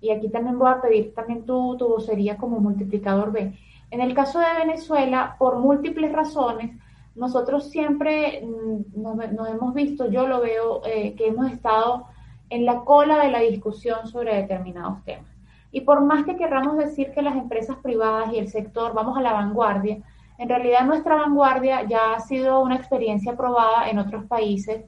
[0.00, 3.52] y aquí también voy a pedir también tu, tu vocería como multiplicador B,
[3.90, 6.80] en el caso de Venezuela, por múltiples razones,
[7.14, 12.06] nosotros siempre mm, nos, hemos visto, yo lo veo, eh, que hemos estado
[12.50, 15.30] en la cola de la discusión sobre determinados temas.
[15.70, 19.22] Y por más que querramos decir que las empresas privadas y el sector vamos a
[19.22, 19.98] la vanguardia,
[20.38, 24.84] en realidad nuestra vanguardia ya ha sido una experiencia probada en otros países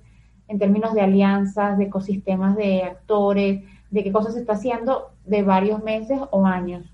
[0.49, 5.43] en términos de alianzas, de ecosistemas de actores, de qué cosas se está haciendo de
[5.43, 6.85] varios meses o años.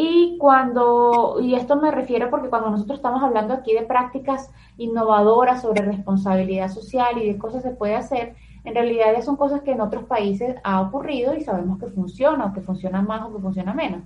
[0.00, 5.62] Y cuando, y esto me refiero porque cuando nosotros estamos hablando aquí de prácticas innovadoras
[5.62, 9.62] sobre responsabilidad social y de cosas que se puede hacer, en realidad ya son cosas
[9.62, 13.34] que en otros países ha ocurrido y sabemos que funciona o que funciona más o
[13.34, 14.02] que funciona menos.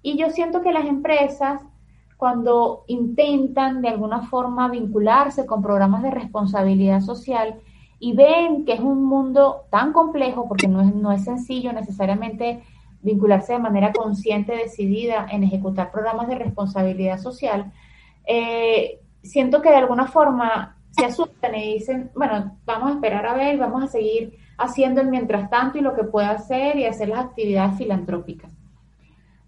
[0.00, 1.60] Y yo siento que las empresas
[2.16, 7.56] cuando intentan de alguna forma vincularse con programas de responsabilidad social
[7.98, 12.62] y ven que es un mundo tan complejo, porque no es, no es sencillo necesariamente
[13.06, 17.72] vincularse de manera consciente, decidida en ejecutar programas de responsabilidad social,
[18.26, 23.34] eh, siento que de alguna forma se asustan y dicen, bueno, vamos a esperar a
[23.34, 27.08] ver, vamos a seguir haciendo el mientras tanto y lo que pueda hacer y hacer
[27.08, 28.50] las actividades filantrópicas.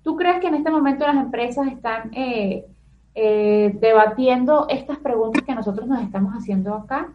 [0.02, 2.64] ¿Tú crees que en este momento las empresas están eh,
[3.14, 7.12] eh, debatiendo estas preguntas que nosotros nos estamos haciendo acá?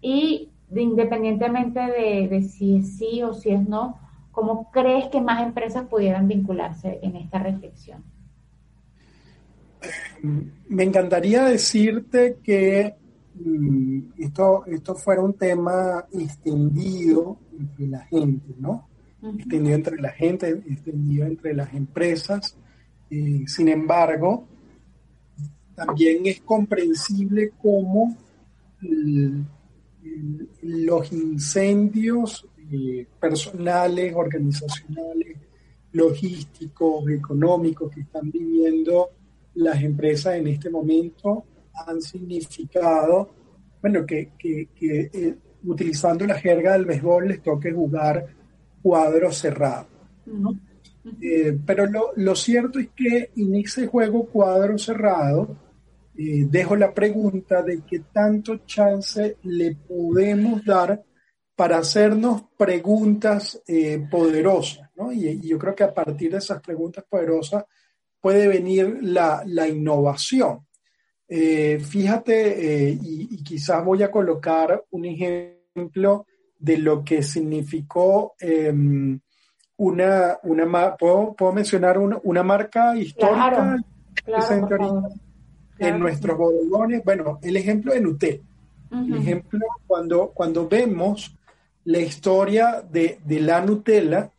[0.00, 3.98] Y independientemente de, de si es sí o si es no,
[4.34, 8.04] ¿cómo crees que más empresas pudieran vincularse en esta reflexión?
[10.68, 12.94] Me encantaría decirte que
[13.34, 18.88] mm, esto, esto fuera un tema extendido entre la gente, ¿no?
[19.22, 22.56] Extendido entre la gente, extendido entre las empresas.
[23.10, 24.46] Eh, sin embargo,
[25.74, 28.16] también es comprensible cómo
[30.62, 35.36] los incendios eh, personales, organizacionales,
[35.92, 39.10] logísticos, económicos que están viviendo
[39.54, 41.44] las empresas en este momento
[41.86, 43.30] han significado,
[43.80, 45.34] bueno, que, eh,
[45.64, 48.26] utilizando la jerga del béisbol les toque jugar
[48.82, 49.86] cuadro cerrado.
[51.20, 55.56] Eh, pero lo, cierto es que en ese juego cuadro cerrado,
[56.16, 61.02] eh, dejo la pregunta de qué tanto chance le podemos dar
[61.56, 63.62] para hacernos preguntas
[64.10, 65.12] poderosas, ¿no?
[65.12, 67.64] y, yo creo que a partir de esas preguntas poderosas
[68.24, 70.66] puede venir la, innovación.
[71.28, 76.26] Eh, fíjate, eh, y, quizás voy a colocar un ejemplo
[76.58, 79.20] de lo que significó em,
[79.76, 83.76] una, una ¿puedo, ¿puedo, mencionar una, marca histórica
[85.78, 87.04] en nuestros bodegones.
[87.04, 88.42] Bueno, el ejemplo de Nutella.
[88.90, 91.36] El ejemplo, cuando, cuando vemos
[91.84, 94.30] la historia de, de la Nutella,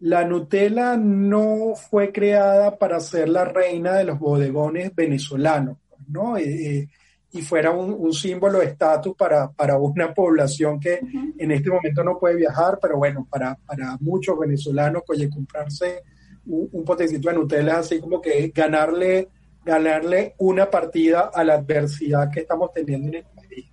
[0.00, 5.76] la Nutella no fue creada para ser la reina de los bodegones venezolanos,
[6.08, 6.36] ¿no?
[6.36, 6.88] Eh, eh,
[7.30, 11.00] y fuera un, símbolo de estatus para, una población que
[11.38, 16.04] en este momento no puede viajar, pero bueno, para, para muchos venezolanos, oye, comprarse
[16.46, 19.28] un, un potecito de Nutella así como que ganarle,
[19.62, 23.66] ganarle una partida a la adversidad que estamos teniendo en el país.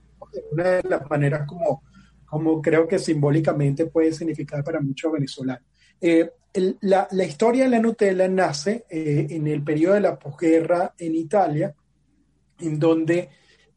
[0.52, 1.82] Una de las maneras como,
[2.36, 5.64] como creo que simbólicamente puede significar para muchos venezolanos.
[6.02, 6.30] Eh,
[6.82, 11.74] la, historia de la Nutella nace eh, en el periodo de la posguerra en Italia,
[12.60, 13.30] en donde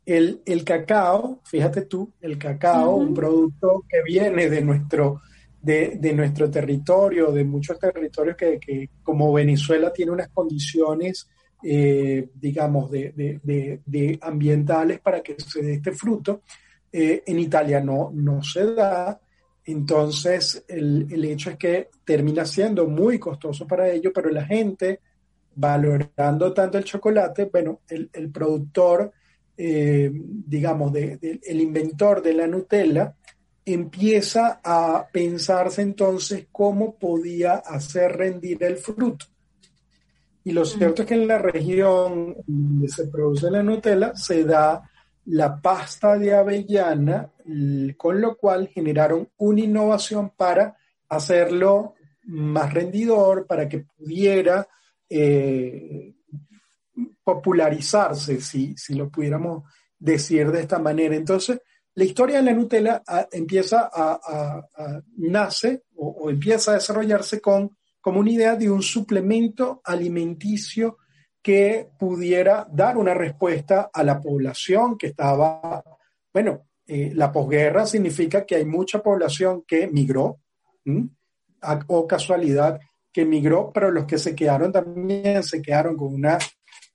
[0.05, 5.23] el, cacao, fíjate tú, el cacao, un producto que viene de nuestro,
[5.63, 11.29] de, nuestro territorio, de muchos territorios que, como Venezuela tiene unas condiciones,
[11.63, 16.43] eh, digamos, de, ambientales para que se dé este fruto,
[16.93, 19.21] en Italia no, no se da,
[19.69, 25.01] entonces, el, hecho es que termina siendo muy costoso para ellos, pero la gente,
[25.57, 29.13] valorando tanto el chocolate, bueno, el, productor,
[29.59, 33.15] eh, digamos, el inventor de la Nutella,
[33.67, 39.27] empieza a pensarse entonces cómo podía hacer rendir el fruto.
[40.45, 44.83] Y lo cierto es que en la región donde se produce la Nutella se da
[45.31, 47.31] la pasta de avellana,
[47.97, 50.77] con lo cual generaron una innovación para
[51.09, 54.67] hacerlo más rendidor, para que pudiera
[55.09, 56.15] eh,
[57.23, 59.65] popularizarse, si, si, lo pudiéramos
[59.99, 61.15] decir de esta manera.
[61.15, 61.61] Entonces,
[61.95, 64.67] la historia de la Nutella ah, empieza a,
[65.17, 70.99] nace o, o, empieza a desarrollarse con como una idea de un suplemento alimenticio
[71.49, 75.83] que pudiera dar una respuesta a la población que estaba,
[76.31, 80.41] bueno, eh, la posguerra significa que hay mucha población que migró,
[81.87, 82.79] o casualidad
[83.11, 86.37] que migró, pero los que se quedaron también se quedaron con una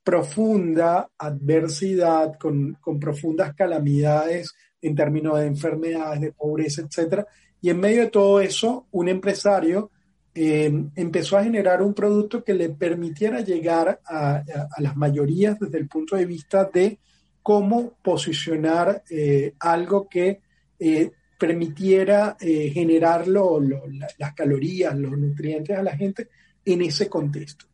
[0.04, 7.26] profunda adversidad, con, con profundas calamidades en términos de enfermedades, de pobreza, etc.
[7.60, 9.90] Y en medio de todo eso, un empresario
[10.36, 14.44] Em, empezó a generar un producto que le permitiera llegar a,
[14.80, 16.98] las mayorías desde el punto de vista de
[17.44, 20.42] cómo posicionar eh, algo que
[20.80, 26.30] eh, permitiera eh, generar las calorías, los nutrientes a la gente
[26.66, 27.66] en ese contexto.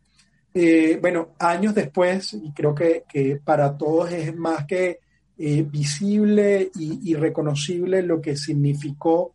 [1.01, 4.99] bueno, años después, y creo que, para todos es más que
[5.37, 9.33] visible y, y, reconocible lo que significó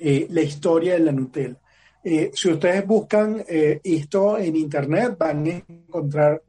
[0.00, 1.58] la historia de la Nutella.
[2.06, 6.42] Eh, si ustedes buscan eh, esto en Internet, van a encontrar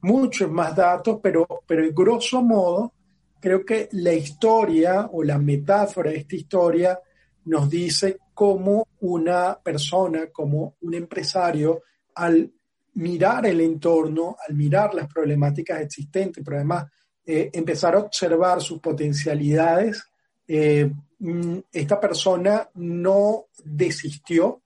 [0.00, 2.94] muchos más datos, pero, pero en grosso modo,
[3.38, 6.98] creo que la historia o la metáfora de esta historia
[7.44, 11.82] nos dice cómo una persona, como un empresario,
[12.14, 12.50] al
[12.94, 16.86] mirar el entorno, al mirar las problemáticas existentes, pero además
[17.26, 20.02] eh, empezar a observar sus potencialidades,
[20.48, 24.62] mm, esta persona no desistió,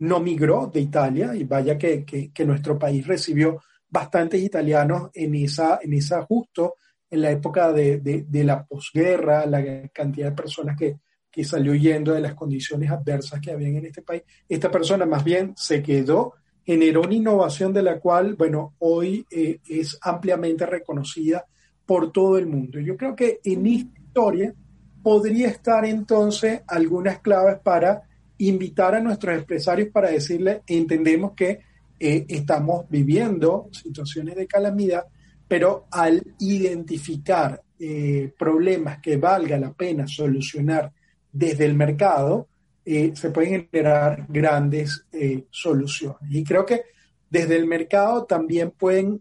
[0.00, 5.92] no migró de Italia, y vaya que, nuestro país recibió bastantes italianos en esa, en
[5.92, 6.76] esa justo
[7.10, 10.96] en la época de, la posguerra, la cantidad de personas que,
[11.30, 14.22] que salió huyendo de las condiciones adversas que habían en este país.
[14.48, 16.34] Esta persona más bien se quedó,
[16.64, 21.44] generó una innovación de la cual, bueno, hoy eh, es ampliamente reconocida
[21.84, 22.78] por todo el mundo.
[22.80, 24.54] Yo creo que en historia
[25.02, 28.02] podría estar entonces algunas claves para
[28.40, 31.60] invitar a nuestros empresarios para decirles, entendemos que
[31.98, 35.04] eh, estamos viviendo situaciones de calamidad,
[35.46, 40.90] pero al identificar eh, problemas que valga la pena solucionar
[41.30, 42.48] desde el mercado,
[42.86, 45.04] eh, se pueden generar grandes
[45.50, 46.22] soluciones.
[46.30, 46.82] Y creo que
[47.28, 49.20] desde el mercado también pueden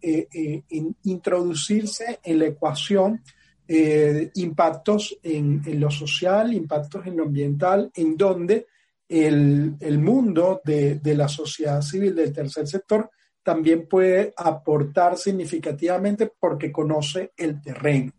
[1.04, 3.22] introducirse en la ecuación
[4.36, 8.68] impactos en, lo social, impactos en lo ambiental, en donde
[9.10, 13.10] el, mundo de, la sociedad civil del tercer sector
[13.44, 18.14] también puede aportar significativamente porque conoce el terreno.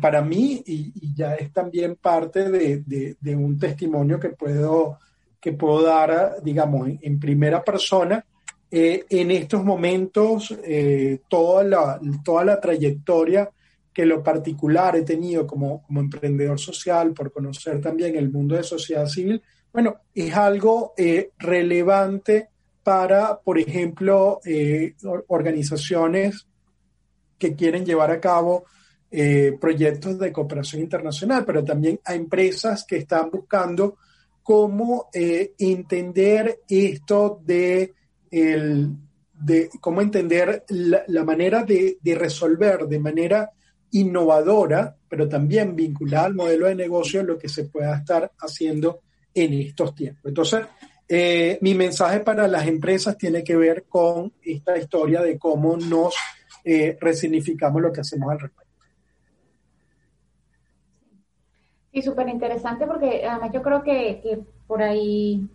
[0.00, 4.98] para mí, y, ya es también parte de, un testimonio que puedo,
[5.40, 8.24] que puedo dar, digamos, en primera persona,
[8.70, 13.50] eh, en estos momentos eh, toda, la, toda la trayectoria
[13.94, 18.62] que lo particular he tenido como, como emprendedor social, por conocer también el mundo de
[18.62, 19.42] sociedad civil,
[19.72, 22.48] bueno, es algo eh, relevante
[22.82, 24.40] para, por ejemplo,
[25.26, 26.46] organizaciones
[27.36, 28.64] que quieren llevar a cabo
[29.60, 33.98] proyectos de cooperación internacional, pero también a empresas que están buscando
[34.42, 37.92] cómo entender esto de
[38.30, 38.96] el,
[39.40, 43.50] de cómo entender la, manera de, resolver de manera
[43.92, 49.00] innovadora, pero también vinculada al modelo de negocio, lo que se pueda estar haciendo
[49.44, 50.24] en estos tiempos.
[50.26, 50.66] Entonces,
[51.08, 56.14] eh, mi mensaje para las empresas tiene que ver con esta historia de cómo nos
[56.64, 58.68] eh, resignificamos lo que hacemos al respecto.
[61.92, 65.48] Sí, súper interesante porque además yo creo que, que por ahí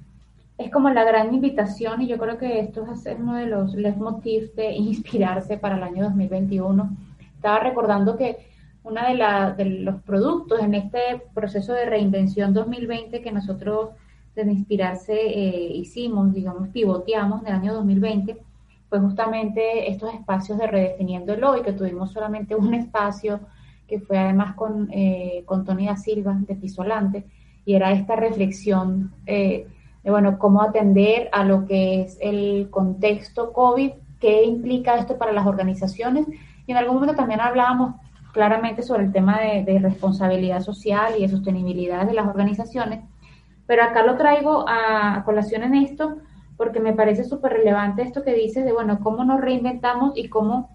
[0.58, 4.56] es como la gran invitación y yo creo que esto es uno de los leitmotivs
[4.56, 6.98] de inspirarse para el año 2021.
[7.36, 8.53] Estaba recordando que
[8.84, 13.90] uno de, de los productos en este proceso de reinvención 2020 que nosotros
[14.36, 18.38] desde Inspirarse eh, hicimos, digamos, pivoteamos en el año 2020,
[18.90, 23.40] fue justamente estos espacios de redefiniendo el hoy, que tuvimos solamente un espacio
[23.88, 27.26] que fue además con, eh, con Tony da Silva de Pisolante,
[27.66, 29.68] y era esta reflexión eh,
[30.04, 35.48] bueno, cómo atender a lo que es el contexto COVID, qué implica esto para las
[35.48, 36.28] organizaciones.
[36.68, 37.96] Y en algún momento también hablábamos
[38.34, 43.02] claramente sobre el tema de, responsabilidad social y de sostenibilidad de las organizaciones.
[43.66, 46.18] Pero acá lo traigo a, colación en esto
[46.58, 50.70] porque me parece súper relevante esto que dices de, bueno, cómo nos reinventamos y cómo,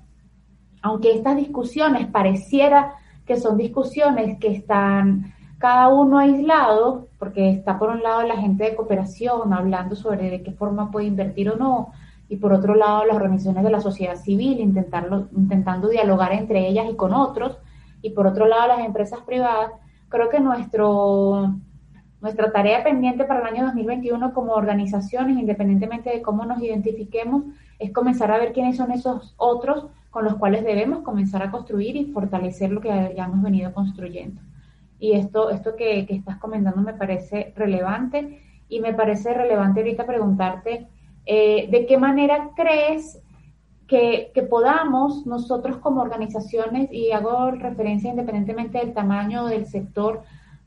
[0.82, 2.94] aunque estas discusiones pareciera
[3.26, 8.64] que son discusiones que están cada uno aislado, porque está por un lado la gente
[8.64, 11.92] de cooperación hablando sobre de qué forma puede invertir o no,
[12.28, 16.86] y por otro lado las organizaciones de la sociedad civil intentarlo, intentando dialogar entre ellas
[16.90, 17.58] y con otros,
[18.02, 19.72] y por otro lado las empresas privadas,
[20.08, 21.54] creo que nuestro,
[22.20, 27.44] nuestra tarea pendiente para el año 2021 como organizaciones, independientemente de cómo nos identifiquemos,
[27.78, 31.96] es comenzar a ver quiénes son esos otros con los cuales debemos comenzar a construir
[31.96, 34.40] y fortalecer lo que ya hemos venido construyendo.
[34.98, 40.88] Y esto, esto que, estás comentando me parece relevante y me parece relevante ahorita preguntarte
[41.30, 43.20] eh, de qué manera crees
[43.86, 50.22] que, podamos nosotros como organizaciones, y hago referencia independientemente del tamaño del sector,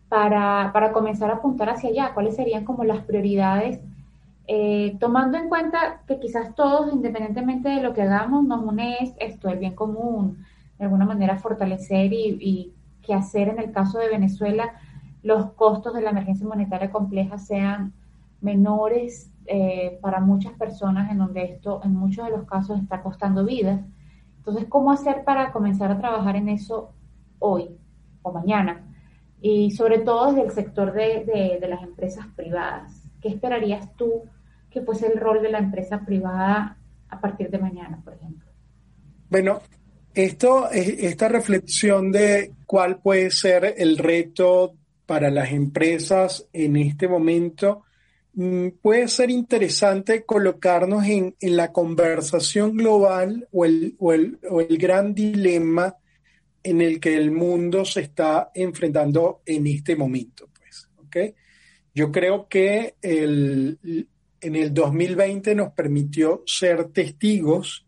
[0.07, 3.79] para, comenzar a apuntar hacia allá, cuáles serían como las prioridades,
[4.45, 9.49] eh, tomando en cuenta que quizás todos, independientemente de lo que hagamos, nos une esto,
[9.49, 10.45] el bien común,
[10.77, 14.73] de alguna manera fortalecer y que hacer en el caso de Venezuela
[15.23, 17.93] los costos de la emergencia monetaria compleja sean
[18.41, 23.43] menores eh, para muchas personas en donde esto en muchos de los casos está costando
[23.43, 23.81] vidas.
[24.37, 26.93] Entonces, ¿cómo hacer para comenzar a trabajar en eso
[27.39, 27.69] hoy
[28.21, 28.87] o mañana?
[29.41, 33.03] Y sobre todo desde el sector de, de las empresas privadas.
[33.19, 34.23] ¿Qué esperarías tú
[34.69, 36.77] que fuese el rol de la empresa privada
[37.09, 38.49] a partir de mañana, por ejemplo?
[39.29, 39.59] Bueno,
[40.13, 44.75] esto, esta reflexión de cuál puede ser el reto
[45.05, 47.83] para las empresas en este momento,
[48.81, 55.95] puede ser interesante colocarnos en, la conversación global o el, o el, gran dilema
[56.63, 60.49] en el que el mundo se está enfrentando en este momento.
[60.57, 61.33] Pues.
[61.93, 63.77] Yo creo que el,
[64.39, 67.85] en el 2020 nos permitió ser testigos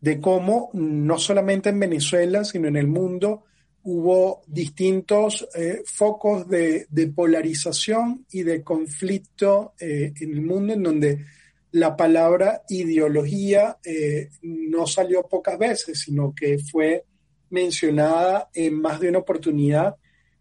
[0.00, 3.44] de cómo no solamente en Venezuela, sino en el mundo,
[3.84, 11.26] hubo distintos eh, focos de, polarización y de conflicto eh, en el mundo en donde
[11.72, 17.04] la palabra ideología eh, no salió pocas veces, sino que fue
[17.50, 19.96] mencionada en más de una oportunidad,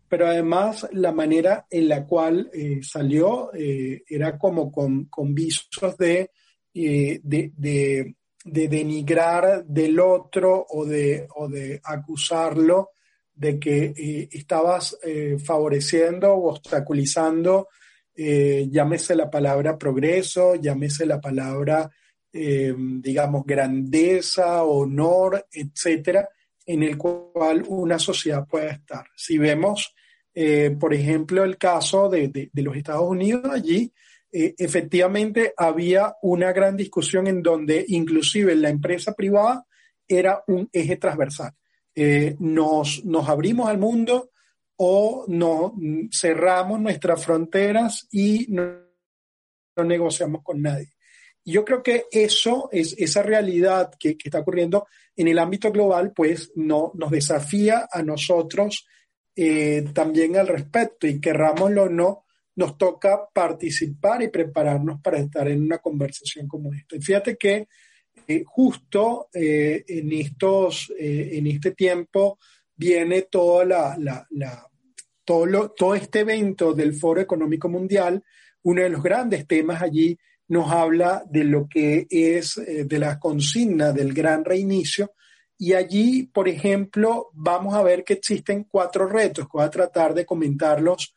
[0.08, 6.32] pero además la manera en la cual salió era como con, visos de,
[6.74, 12.92] de, de, denigrar del otro o de, o de acusarlo
[13.34, 17.70] de que eh, estabas eh, favoreciendo o obstaculizando,
[18.16, 21.90] eh, llámese la palabra progreso, llámese la palabra,
[22.34, 26.30] digamos, grandeza, honor, etcétera,
[26.66, 29.06] en el cual una sociedad puede estar.
[29.18, 29.94] Si vemos,
[30.80, 33.92] por ejemplo, el caso de, de los Estados Unidos, allí
[34.32, 39.66] efectivamente había una gran discusión en donde inclusive la empresa privada
[40.08, 41.52] era un eje transversal.
[41.94, 44.32] Eh, nos, nos abrimos al mundo
[44.78, 45.76] o no,
[46.12, 48.80] cerramos nuestras fronteras y no,
[49.84, 50.94] negociamos con nadie.
[51.46, 56.52] Yo creo que eso, es, esa realidad que, está ocurriendo en el ámbito global, pues
[56.56, 58.88] no, nos desafía a nosotros
[59.36, 62.26] eh, también al respecto y querrámoslo o no,
[62.56, 66.96] nos toca participar y prepararnos para estar en una conversación como esta.
[66.96, 67.68] Y fíjate que
[68.32, 72.40] eh, justo eh, en, estos, eh, en este tiempo
[72.74, 74.68] viene toda la,
[75.26, 78.24] todo, todo este evento del Foro Económico Mundial.
[78.64, 80.18] Uno de los grandes temas allí
[80.48, 85.12] nos habla de lo que es de la consigna del gran reinicio.
[85.58, 90.14] Y allí, por ejemplo, vamos a ver que existen cuatro retos que voy a tratar
[90.14, 91.14] de comentarlos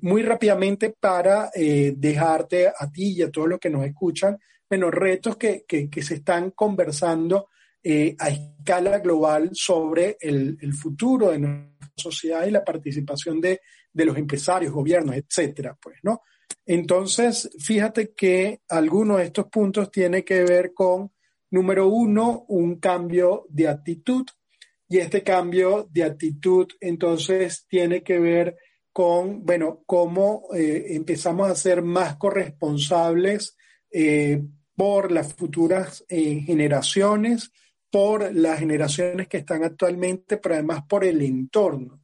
[0.00, 4.38] muy rápidamente para dejarte a ti y a todos los que nos escuchan
[4.68, 7.48] bueno, retos que, se están conversando
[7.82, 13.60] eh, a escala global sobre el, futuro de nuestra sociedad y la participación de,
[13.92, 16.22] los empresarios, gobiernos, etcétera, pues, ¿no?
[16.66, 21.12] Entonces, fíjate que algunos de estos puntos tienen que ver con,
[21.50, 24.24] número uno, un cambio de actitud.
[24.88, 28.56] Y este cambio de actitud, entonces, tiene que ver
[28.92, 33.56] con, bueno, cómo eh, empezamos a ser más corresponsables
[33.96, 34.42] eh,
[34.74, 37.52] por las futuras eh, generaciones,
[37.92, 42.00] por las generaciones que están actualmente, pero además por el entorno.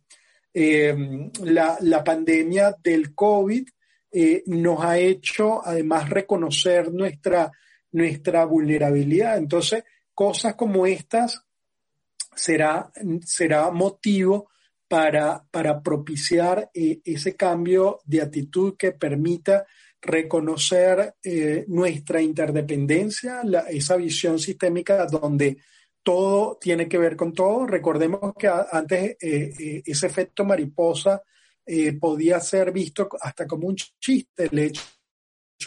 [0.55, 0.95] Eh,
[1.43, 3.69] la, pandemia del COVID
[4.47, 7.51] nos ha hecho además reconocer nuestra,
[7.91, 9.37] nuestra vulnerabilidad.
[9.37, 9.83] Entonces,
[10.15, 11.45] cosas como estas
[12.37, 12.93] será,
[13.25, 14.49] será motivo
[14.87, 19.67] para, para propiciar ese cambio de actitud que permita
[20.01, 25.59] reconocer eh, nuestra interdependencia, esa visión sistémica donde
[26.03, 27.67] todo tiene que ver con todo.
[27.67, 31.23] Recordemos que antes eh, eh, ese efecto mariposa
[32.01, 34.83] podía ser visto hasta como un chiste, el hecho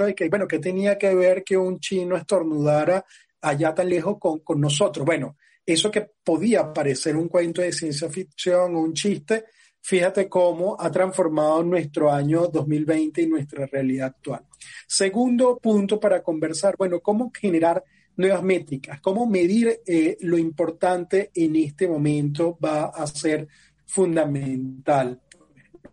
[0.05, 3.05] de que, bueno, que tenía que ver que un chino estornudara
[3.39, 5.05] allá tan lejos con, con nosotros.
[5.05, 9.45] Bueno, eso que podía parecer un cuento de ciencia ficción o un chiste,
[9.83, 14.45] fíjate cómo ha transformado nuestro año 2020 y nuestra realidad actual.
[14.87, 17.83] Segundo punto para conversar, bueno, cómo generar
[18.15, 23.47] nuevas métricas, cómo medir eh, lo importante en este momento va a ser
[23.85, 25.19] fundamental.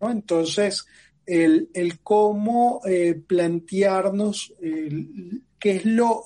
[0.01, 0.87] Entonces,
[1.27, 1.69] el,
[2.03, 4.55] cómo eh, plantearnos
[5.59, 6.25] qué es lo,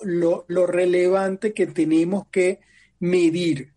[0.66, 2.60] relevante que tenemos que
[3.00, 3.72] medir.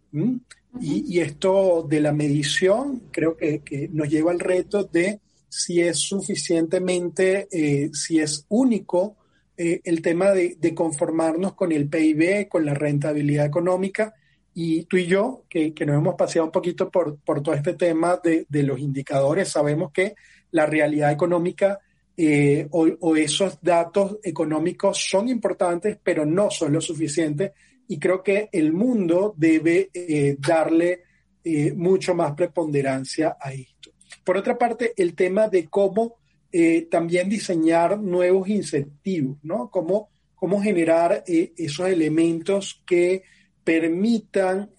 [0.82, 5.20] Y, esto de la medición creo que, nos lleva al reto de
[5.50, 9.16] si es suficientemente, eh, si es único
[9.58, 14.14] eh, el tema de, conformarnos con el PIB, con la rentabilidad económica.
[14.54, 18.46] Y tú y yo, que, nos hemos paseado un poquito por, todo este tema de,
[18.64, 20.16] los indicadores, sabemos que
[20.52, 21.80] la realidad económica
[22.16, 27.54] eh, o, esos datos económicos son importantes, pero no son lo suficiente
[27.88, 31.04] y creo que el mundo debe eh, darle
[31.44, 33.92] eh, mucho más preponderancia a esto.
[34.24, 36.16] Por otra parte, el tema de cómo
[36.52, 39.70] eh, también diseñar nuevos incentivos, ¿no?
[39.70, 43.24] Cómo, cómo generar esos elementos que
[43.64, 44.72] permitan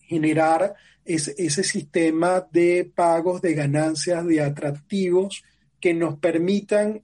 [0.00, 0.74] generar
[1.04, 5.42] ese sistema de pagos de ganancias, de atractivos,
[5.80, 7.02] que nos permitan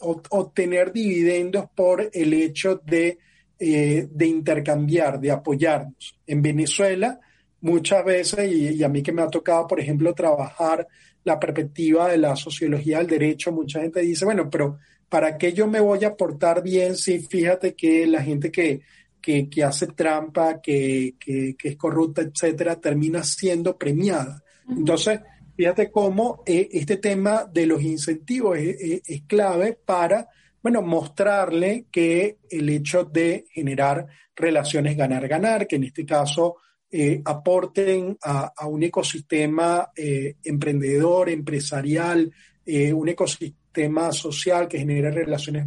[0.00, 3.18] obtener dividendos por el hecho de
[3.58, 6.18] eh, de intercambiar, de apoyarnos.
[6.26, 7.20] En Venezuela
[7.64, 10.86] muchas veces, y, a mí que me ha tocado, por ejemplo, trabajar
[11.24, 14.78] la perspectiva de la sociología del derecho, mucha gente dice, bueno, pero
[15.08, 18.82] ¿para qué yo me voy a portar bien si fíjate que la gente que,
[19.20, 24.42] que, hace trampa, que, que, es corrupta, etcétera, termina siendo premiada?
[24.68, 25.20] Entonces,
[25.56, 30.28] fíjate cómo eh, este tema de los incentivos es, es clave para
[30.64, 36.56] bueno, mostrarle que el hecho de generar relaciones ganar-ganar, que en este caso
[36.90, 42.32] eh, aporten a, un ecosistema eh, emprendedor, empresarial,
[42.64, 45.66] eh, un ecosistema social que genere relaciones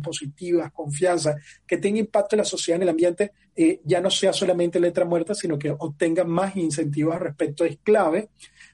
[0.00, 1.34] positivas, confianza,
[1.66, 3.32] que tenga impacto en la sociedad, en el ambiente,
[3.82, 8.28] ya no sea solamente letra muerta, sino que obtenga más incentivos al respecto es clave.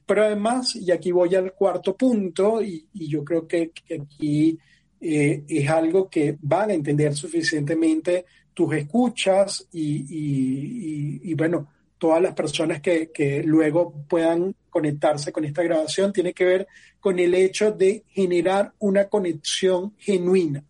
[0.05, 4.59] Pero además, y aquí voy al cuarto punto, y, yo creo que aquí
[5.05, 12.79] eh, es algo que van a entender suficientemente tus escuchas y, bueno, todas las personas
[12.79, 16.67] que, luego puedan conectarse con esta grabación, tiene que ver
[17.01, 20.63] con el hecho de generar una conexión genuina.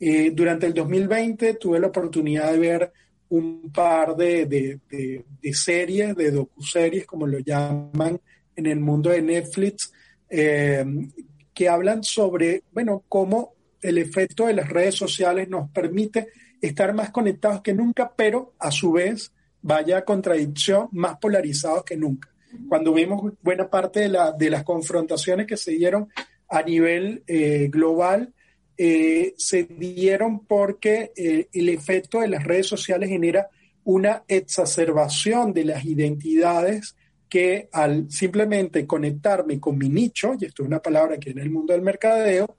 [0.00, 2.92] Eh, durante el 2020 tuve la oportunidad de ver
[3.28, 8.18] un par de, de, series, de docuseries, como lo llaman
[8.56, 9.92] en el mundo de Netflix,
[10.30, 10.84] eh,
[11.52, 13.53] que hablan sobre, bueno, cómo
[13.84, 16.28] el efecto de las redes sociales nos permite
[16.60, 19.30] estar más conectados que nunca, pero a su vez,
[19.60, 22.30] vaya contradicción, más polarizados que nunca.
[22.68, 24.08] Cuando vimos buena parte
[24.38, 26.08] de las confrontaciones que se dieron
[26.48, 28.32] a nivel eh, global,
[28.76, 33.48] eh, se dieron porque eh, el efecto de las redes sociales genera
[33.84, 36.96] una exacerbación de las identidades
[37.28, 41.50] que al simplemente conectarme con mi nicho, y esto es una palabra que en el
[41.50, 42.56] mundo del mercadeo,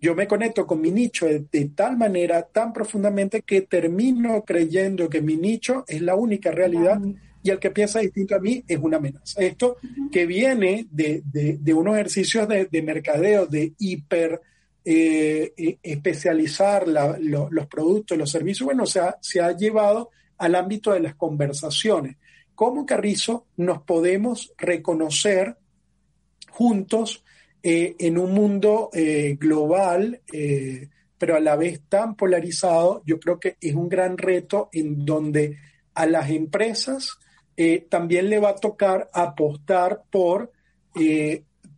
[0.00, 5.22] yo me conecto con mi nicho de, tal manera, tan profundamente, que termino creyendo que
[5.22, 7.00] mi nicho es la única realidad
[7.42, 9.40] y el que piensa distinto a mí es una amenaza.
[9.40, 9.76] Esto
[10.12, 14.40] que viene de, de, unos ejercicios de, mercadeo, de hiper
[14.84, 20.92] eh, eh, especializar los productos, los servicios, bueno, o sea, se ha llevado al ámbito
[20.92, 22.16] de las conversaciones.
[22.54, 25.56] ¿Cómo, Carrizo, nos podemos reconocer
[26.50, 27.22] juntos
[27.68, 30.88] eh, en un mundo eh, global, eh,
[31.18, 35.58] pero a la vez tan polarizado, yo creo que es un gran reto en donde
[35.94, 37.18] a las empresas
[37.88, 40.52] también le va a tocar apostar por,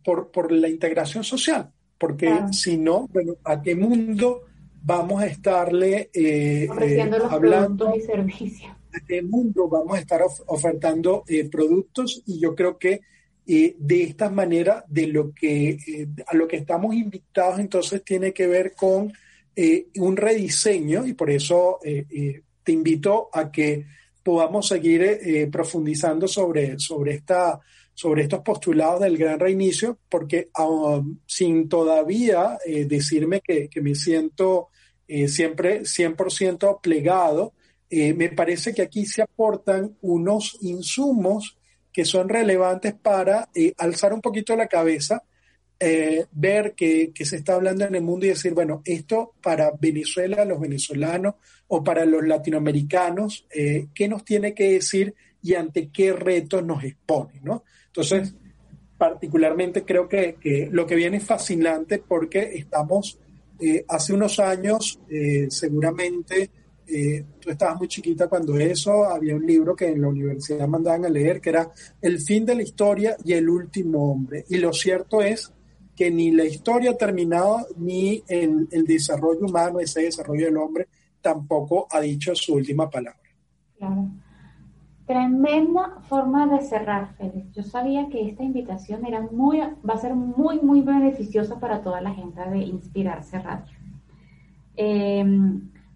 [0.03, 4.43] por, la integración social, porque si no, bueno, ¿a qué mundo
[4.83, 8.71] vamos a estarle los productos y servicios?
[8.93, 12.21] ¿A qué mundo vamos a estar ofertando productos?
[12.27, 13.01] Y yo creo que
[13.51, 18.31] eh, de esta manera, de lo que, eh, a lo que estamos invitados entonces tiene
[18.31, 19.11] que ver con
[19.55, 23.87] eh, un rediseño y por eso te invito a que
[24.21, 27.59] podamos seguir profundizando sobre, sobre, esta,
[27.93, 30.49] sobre estos postulados del gran reinicio, porque
[31.25, 34.69] sin todavía decirme que, que, me siento
[35.27, 37.53] siempre 100% plegado,
[37.89, 41.58] me parece que aquí se aportan unos insumos
[41.99, 45.21] que son relevantes para eh, alzar un poquito la cabeza,
[45.77, 50.45] eh, ver que, se está hablando en el mundo y decir, bueno, esto para Venezuela,
[50.45, 51.35] los venezolanos
[51.67, 56.85] o para los latinoamericanos, eh, ¿qué nos tiene que decir y ante qué retos nos
[56.85, 57.41] expone?
[57.43, 57.65] ¿no?
[57.87, 58.33] Entonces,
[58.97, 63.19] particularmente creo que, que, lo que viene es fascinante porque estamos,
[63.89, 65.01] hace unos años,
[65.49, 66.49] seguramente,
[66.91, 71.05] eh, tú estabas muy chiquita cuando eso, había un libro que en la universidad mandaban
[71.05, 71.71] a leer que era
[72.01, 74.45] El fin de la historia y el último hombre.
[74.49, 75.53] Y lo cierto es
[75.95, 80.87] que ni la historia ha terminado, ni el, desarrollo humano, ese desarrollo del hombre,
[81.21, 83.19] tampoco ha dicho su última palabra.
[83.77, 84.09] Claro.
[85.05, 87.51] Tremenda forma de cerrar, Félix.
[87.51, 91.99] Yo sabía que esta invitación era muy, va a ser muy, muy beneficiosa para toda
[91.99, 93.75] la gente de Inspirarse Radio.
[94.77, 95.25] Eh,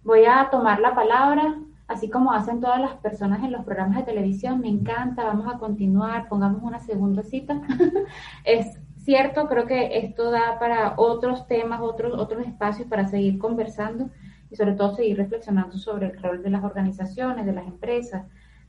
[0.04, 1.54] Voy a tomar la palabra,
[1.88, 4.60] así como hacen todas las personas en los programas de televisión.
[4.60, 7.62] Me encanta, vamos a continuar, pongamos una segunda cita.
[8.44, 14.10] es cierto, creo que esto da para otros temas, otros, otros espacios para seguir conversando
[14.50, 18.26] y sobre todo seguir reflexionando sobre el rol de las organizaciones, de las empresas,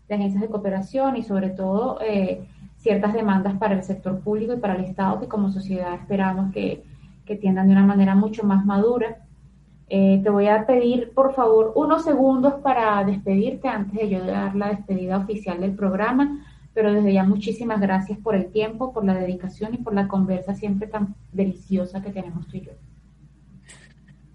[0.07, 4.57] de agencias de cooperación y sobre todo eh, ciertas demandas para el sector público y
[4.57, 6.85] para el Estado que como sociedad esperamos que,
[7.25, 9.24] que tiendan de una manera mucho más madura
[9.87, 14.55] eh, te voy a pedir, por favor, unos segundos para despedirte antes de yo dar
[14.55, 19.13] la despedida oficial del programa, pero desde ya muchísimas gracias por el tiempo, por la
[19.13, 22.71] dedicación y por la conversa siempre tan deliciosa que tenemos tú y yo.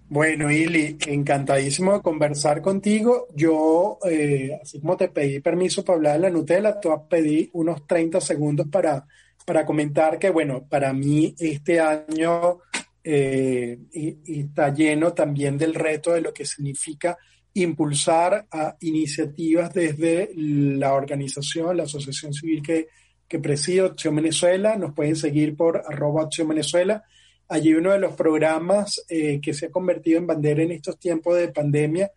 [0.07, 3.27] Bueno, Ili, encantadísimo de conversar contigo.
[3.33, 7.87] Yo, eh, así como te pedí permiso para hablar de la Nutella, te pedí unos
[7.87, 9.05] 30 segundos para,
[9.45, 12.59] para comentar que, bueno, para mí este año
[13.03, 13.79] eh,
[14.25, 17.17] está lleno también del reto de lo que significa
[17.53, 22.87] impulsar a iniciativas desde la organización, la asociación civil que,
[23.27, 24.77] que presido, Acción Venezuela.
[24.77, 27.03] Nos pueden seguir por arroba Acción Venezuela
[27.51, 31.35] Allí uno de los programas eh, que se ha convertido en bandera en estos tiempos
[31.35, 32.09] de pandemia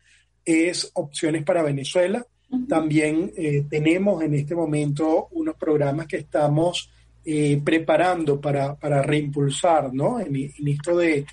[0.44, 2.24] es Opciones para Venezuela.
[2.68, 6.88] También eh, tenemos en este momento unos programas que estamos
[7.24, 10.20] eh, preparando para, para, reimpulsar, ¿no?
[10.20, 10.34] En,
[10.66, 11.24] esto de,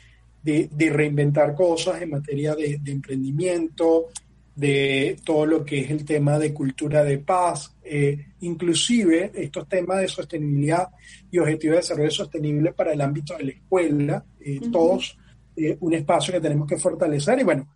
[0.42, 4.08] de, reinventar cosas en materia de, de emprendimiento,
[4.56, 10.02] de todo lo que es el tema de cultura de paz, eh, inclusive estos temas
[10.02, 10.88] de sostenibilidad
[11.32, 15.18] y objetivos de desarrollo sostenible para el ámbito de la escuela, eh, todos
[15.56, 17.68] eh, un espacio que tenemos que fortalecer y bueno,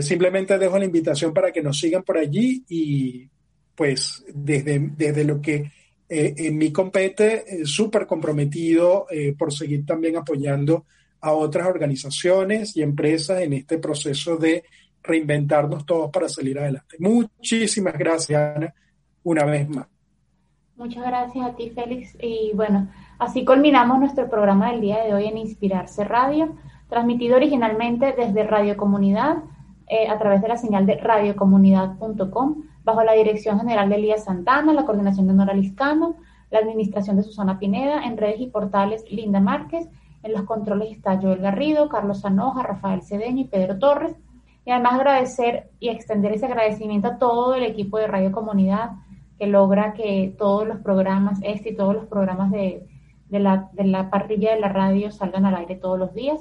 [0.00, 3.28] simplemente dejo la invitación para que nos sigan por allí y
[3.76, 5.70] pues desde, desde lo que
[6.14, 9.06] en mí compete, súper comprometido
[9.38, 10.84] por seguir también apoyando
[11.22, 14.64] a otras organizaciones y empresas en este proceso de
[15.02, 16.96] reinventarnos todos para salir adelante.
[16.98, 18.74] Muchísimas gracias, Ana,
[19.22, 19.86] una vez más.
[20.76, 22.16] Muchas gracias a ti, Félix.
[22.20, 22.88] Y bueno,
[23.18, 26.56] así culminamos nuestro programa del día de hoy en Inspirarse Radio,
[26.88, 29.44] transmitido originalmente desde Radio Comunidad
[29.88, 34.72] eh, a través de la señal de radiocomunidad.com, bajo la dirección general de Elías Santana,
[34.72, 36.16] la coordinación de Nora Liscano,
[36.50, 39.88] la administración de Susana Pineda, en redes y portales Linda Márquez,
[40.22, 44.14] en los controles está Joel Garrido, Carlos Sanoja, Rafael Cedeño y Pedro Torres.
[44.64, 48.92] Y además agradecer y extender ese agradecimiento a todo el equipo de Radio Comunidad
[49.36, 52.86] que logra que todos los programas, este y todos los programas de,
[53.30, 56.38] la, de la parrilla de la radio salgan al aire todos los días.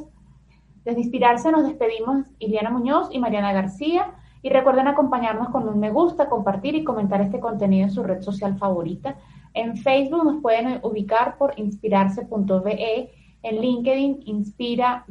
[0.85, 4.13] Desde Inspirarse nos despedimos Iliana Muñoz y Mariana García.
[4.43, 8.21] Y recuerden acompañarnos con un me gusta, compartir y comentar este contenido en su red
[8.21, 9.15] social favorita.
[9.53, 13.11] En Facebook nos pueden ubicar por inspirarse.be
[13.43, 15.05] en LinkedIn, Inspira-RSE,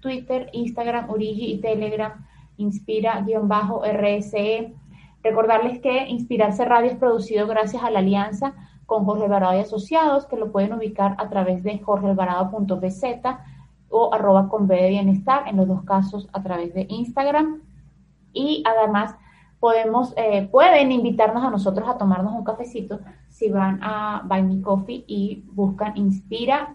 [0.00, 2.26] Twitter, Instagram, Urigi y Telegram,
[2.56, 3.24] Inspira-RSE.
[5.22, 8.54] Recordarles que Inspirarse Radio es producido gracias a la alianza
[8.86, 13.04] con Jorge Alvarado y Asociados, que lo pueden ubicar a través de jorgealvarado.bz
[13.90, 17.60] o arroba con B de bienestar, en los dos casos a través de Instagram.
[18.32, 19.16] Y además
[19.60, 24.62] podemos, eh, pueden invitarnos a nosotros a tomarnos un cafecito si van a Buy Me
[24.62, 26.74] Coffee y buscan inspira.rse,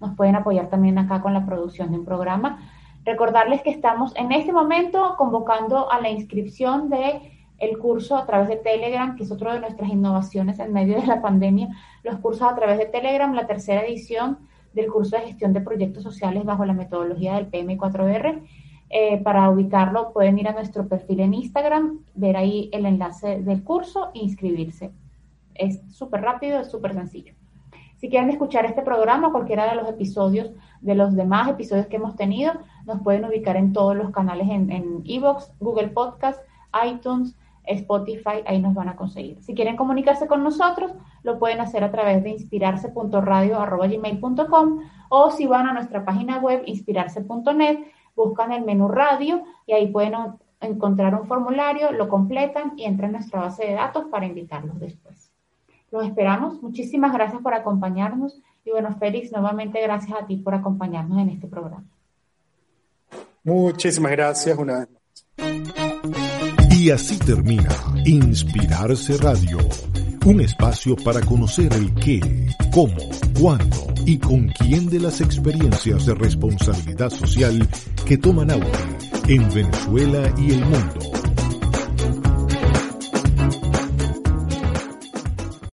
[0.00, 2.58] nos pueden apoyar también acá con la producción de un programa.
[3.04, 8.48] Recordarles que estamos en este momento convocando a la inscripción de el curso a través
[8.48, 11.68] de Telegram, que es otro de nuestras innovaciones en medio de la pandemia,
[12.02, 14.38] los cursos a través de Telegram, la tercera edición
[14.72, 18.42] del curso de gestión de proyectos sociales bajo la metodología del PM4R
[18.96, 23.64] eh, para ubicarlo pueden ir a nuestro perfil en Instagram, ver ahí el enlace del
[23.64, 24.92] curso e inscribirse.
[25.52, 27.34] Es súper rápido, es súper sencillo.
[27.96, 32.14] Si quieren escuchar este programa, cualquiera de los episodios, de los demás episodios que hemos
[32.14, 32.52] tenido,
[32.86, 36.40] nos pueden ubicar en todos los canales en Evox, Google Podcast,
[36.86, 37.36] iTunes,
[37.66, 39.42] Spotify, ahí nos van a conseguir.
[39.42, 40.92] Si quieren comunicarse con nosotros,
[41.24, 44.78] lo pueden hacer a través de inspirarse.radio.gmail.com
[45.08, 47.78] o si van a nuestra página web inspirarse.net
[48.14, 50.14] buscan el menú radio y ahí pueden
[50.60, 55.30] encontrar un formulario, lo completan y entran en nuestra base de datos para invitarlos después.
[55.90, 56.62] Los esperamos.
[56.62, 58.40] Muchísimas gracias por acompañarnos.
[58.64, 61.84] Y bueno, Félix, nuevamente gracias a ti por acompañarnos en este programa.
[63.44, 65.02] Muchísimas gracias una vez más.
[66.70, 67.70] Y así termina
[68.04, 69.58] Inspirarse Radio,
[70.24, 72.20] un espacio para conocer el qué,
[72.72, 72.96] cómo,
[73.38, 77.68] cuándo y con quién de las experiencias de responsabilidad social
[78.06, 78.68] que toman auge
[79.28, 81.23] en Venezuela y el mundo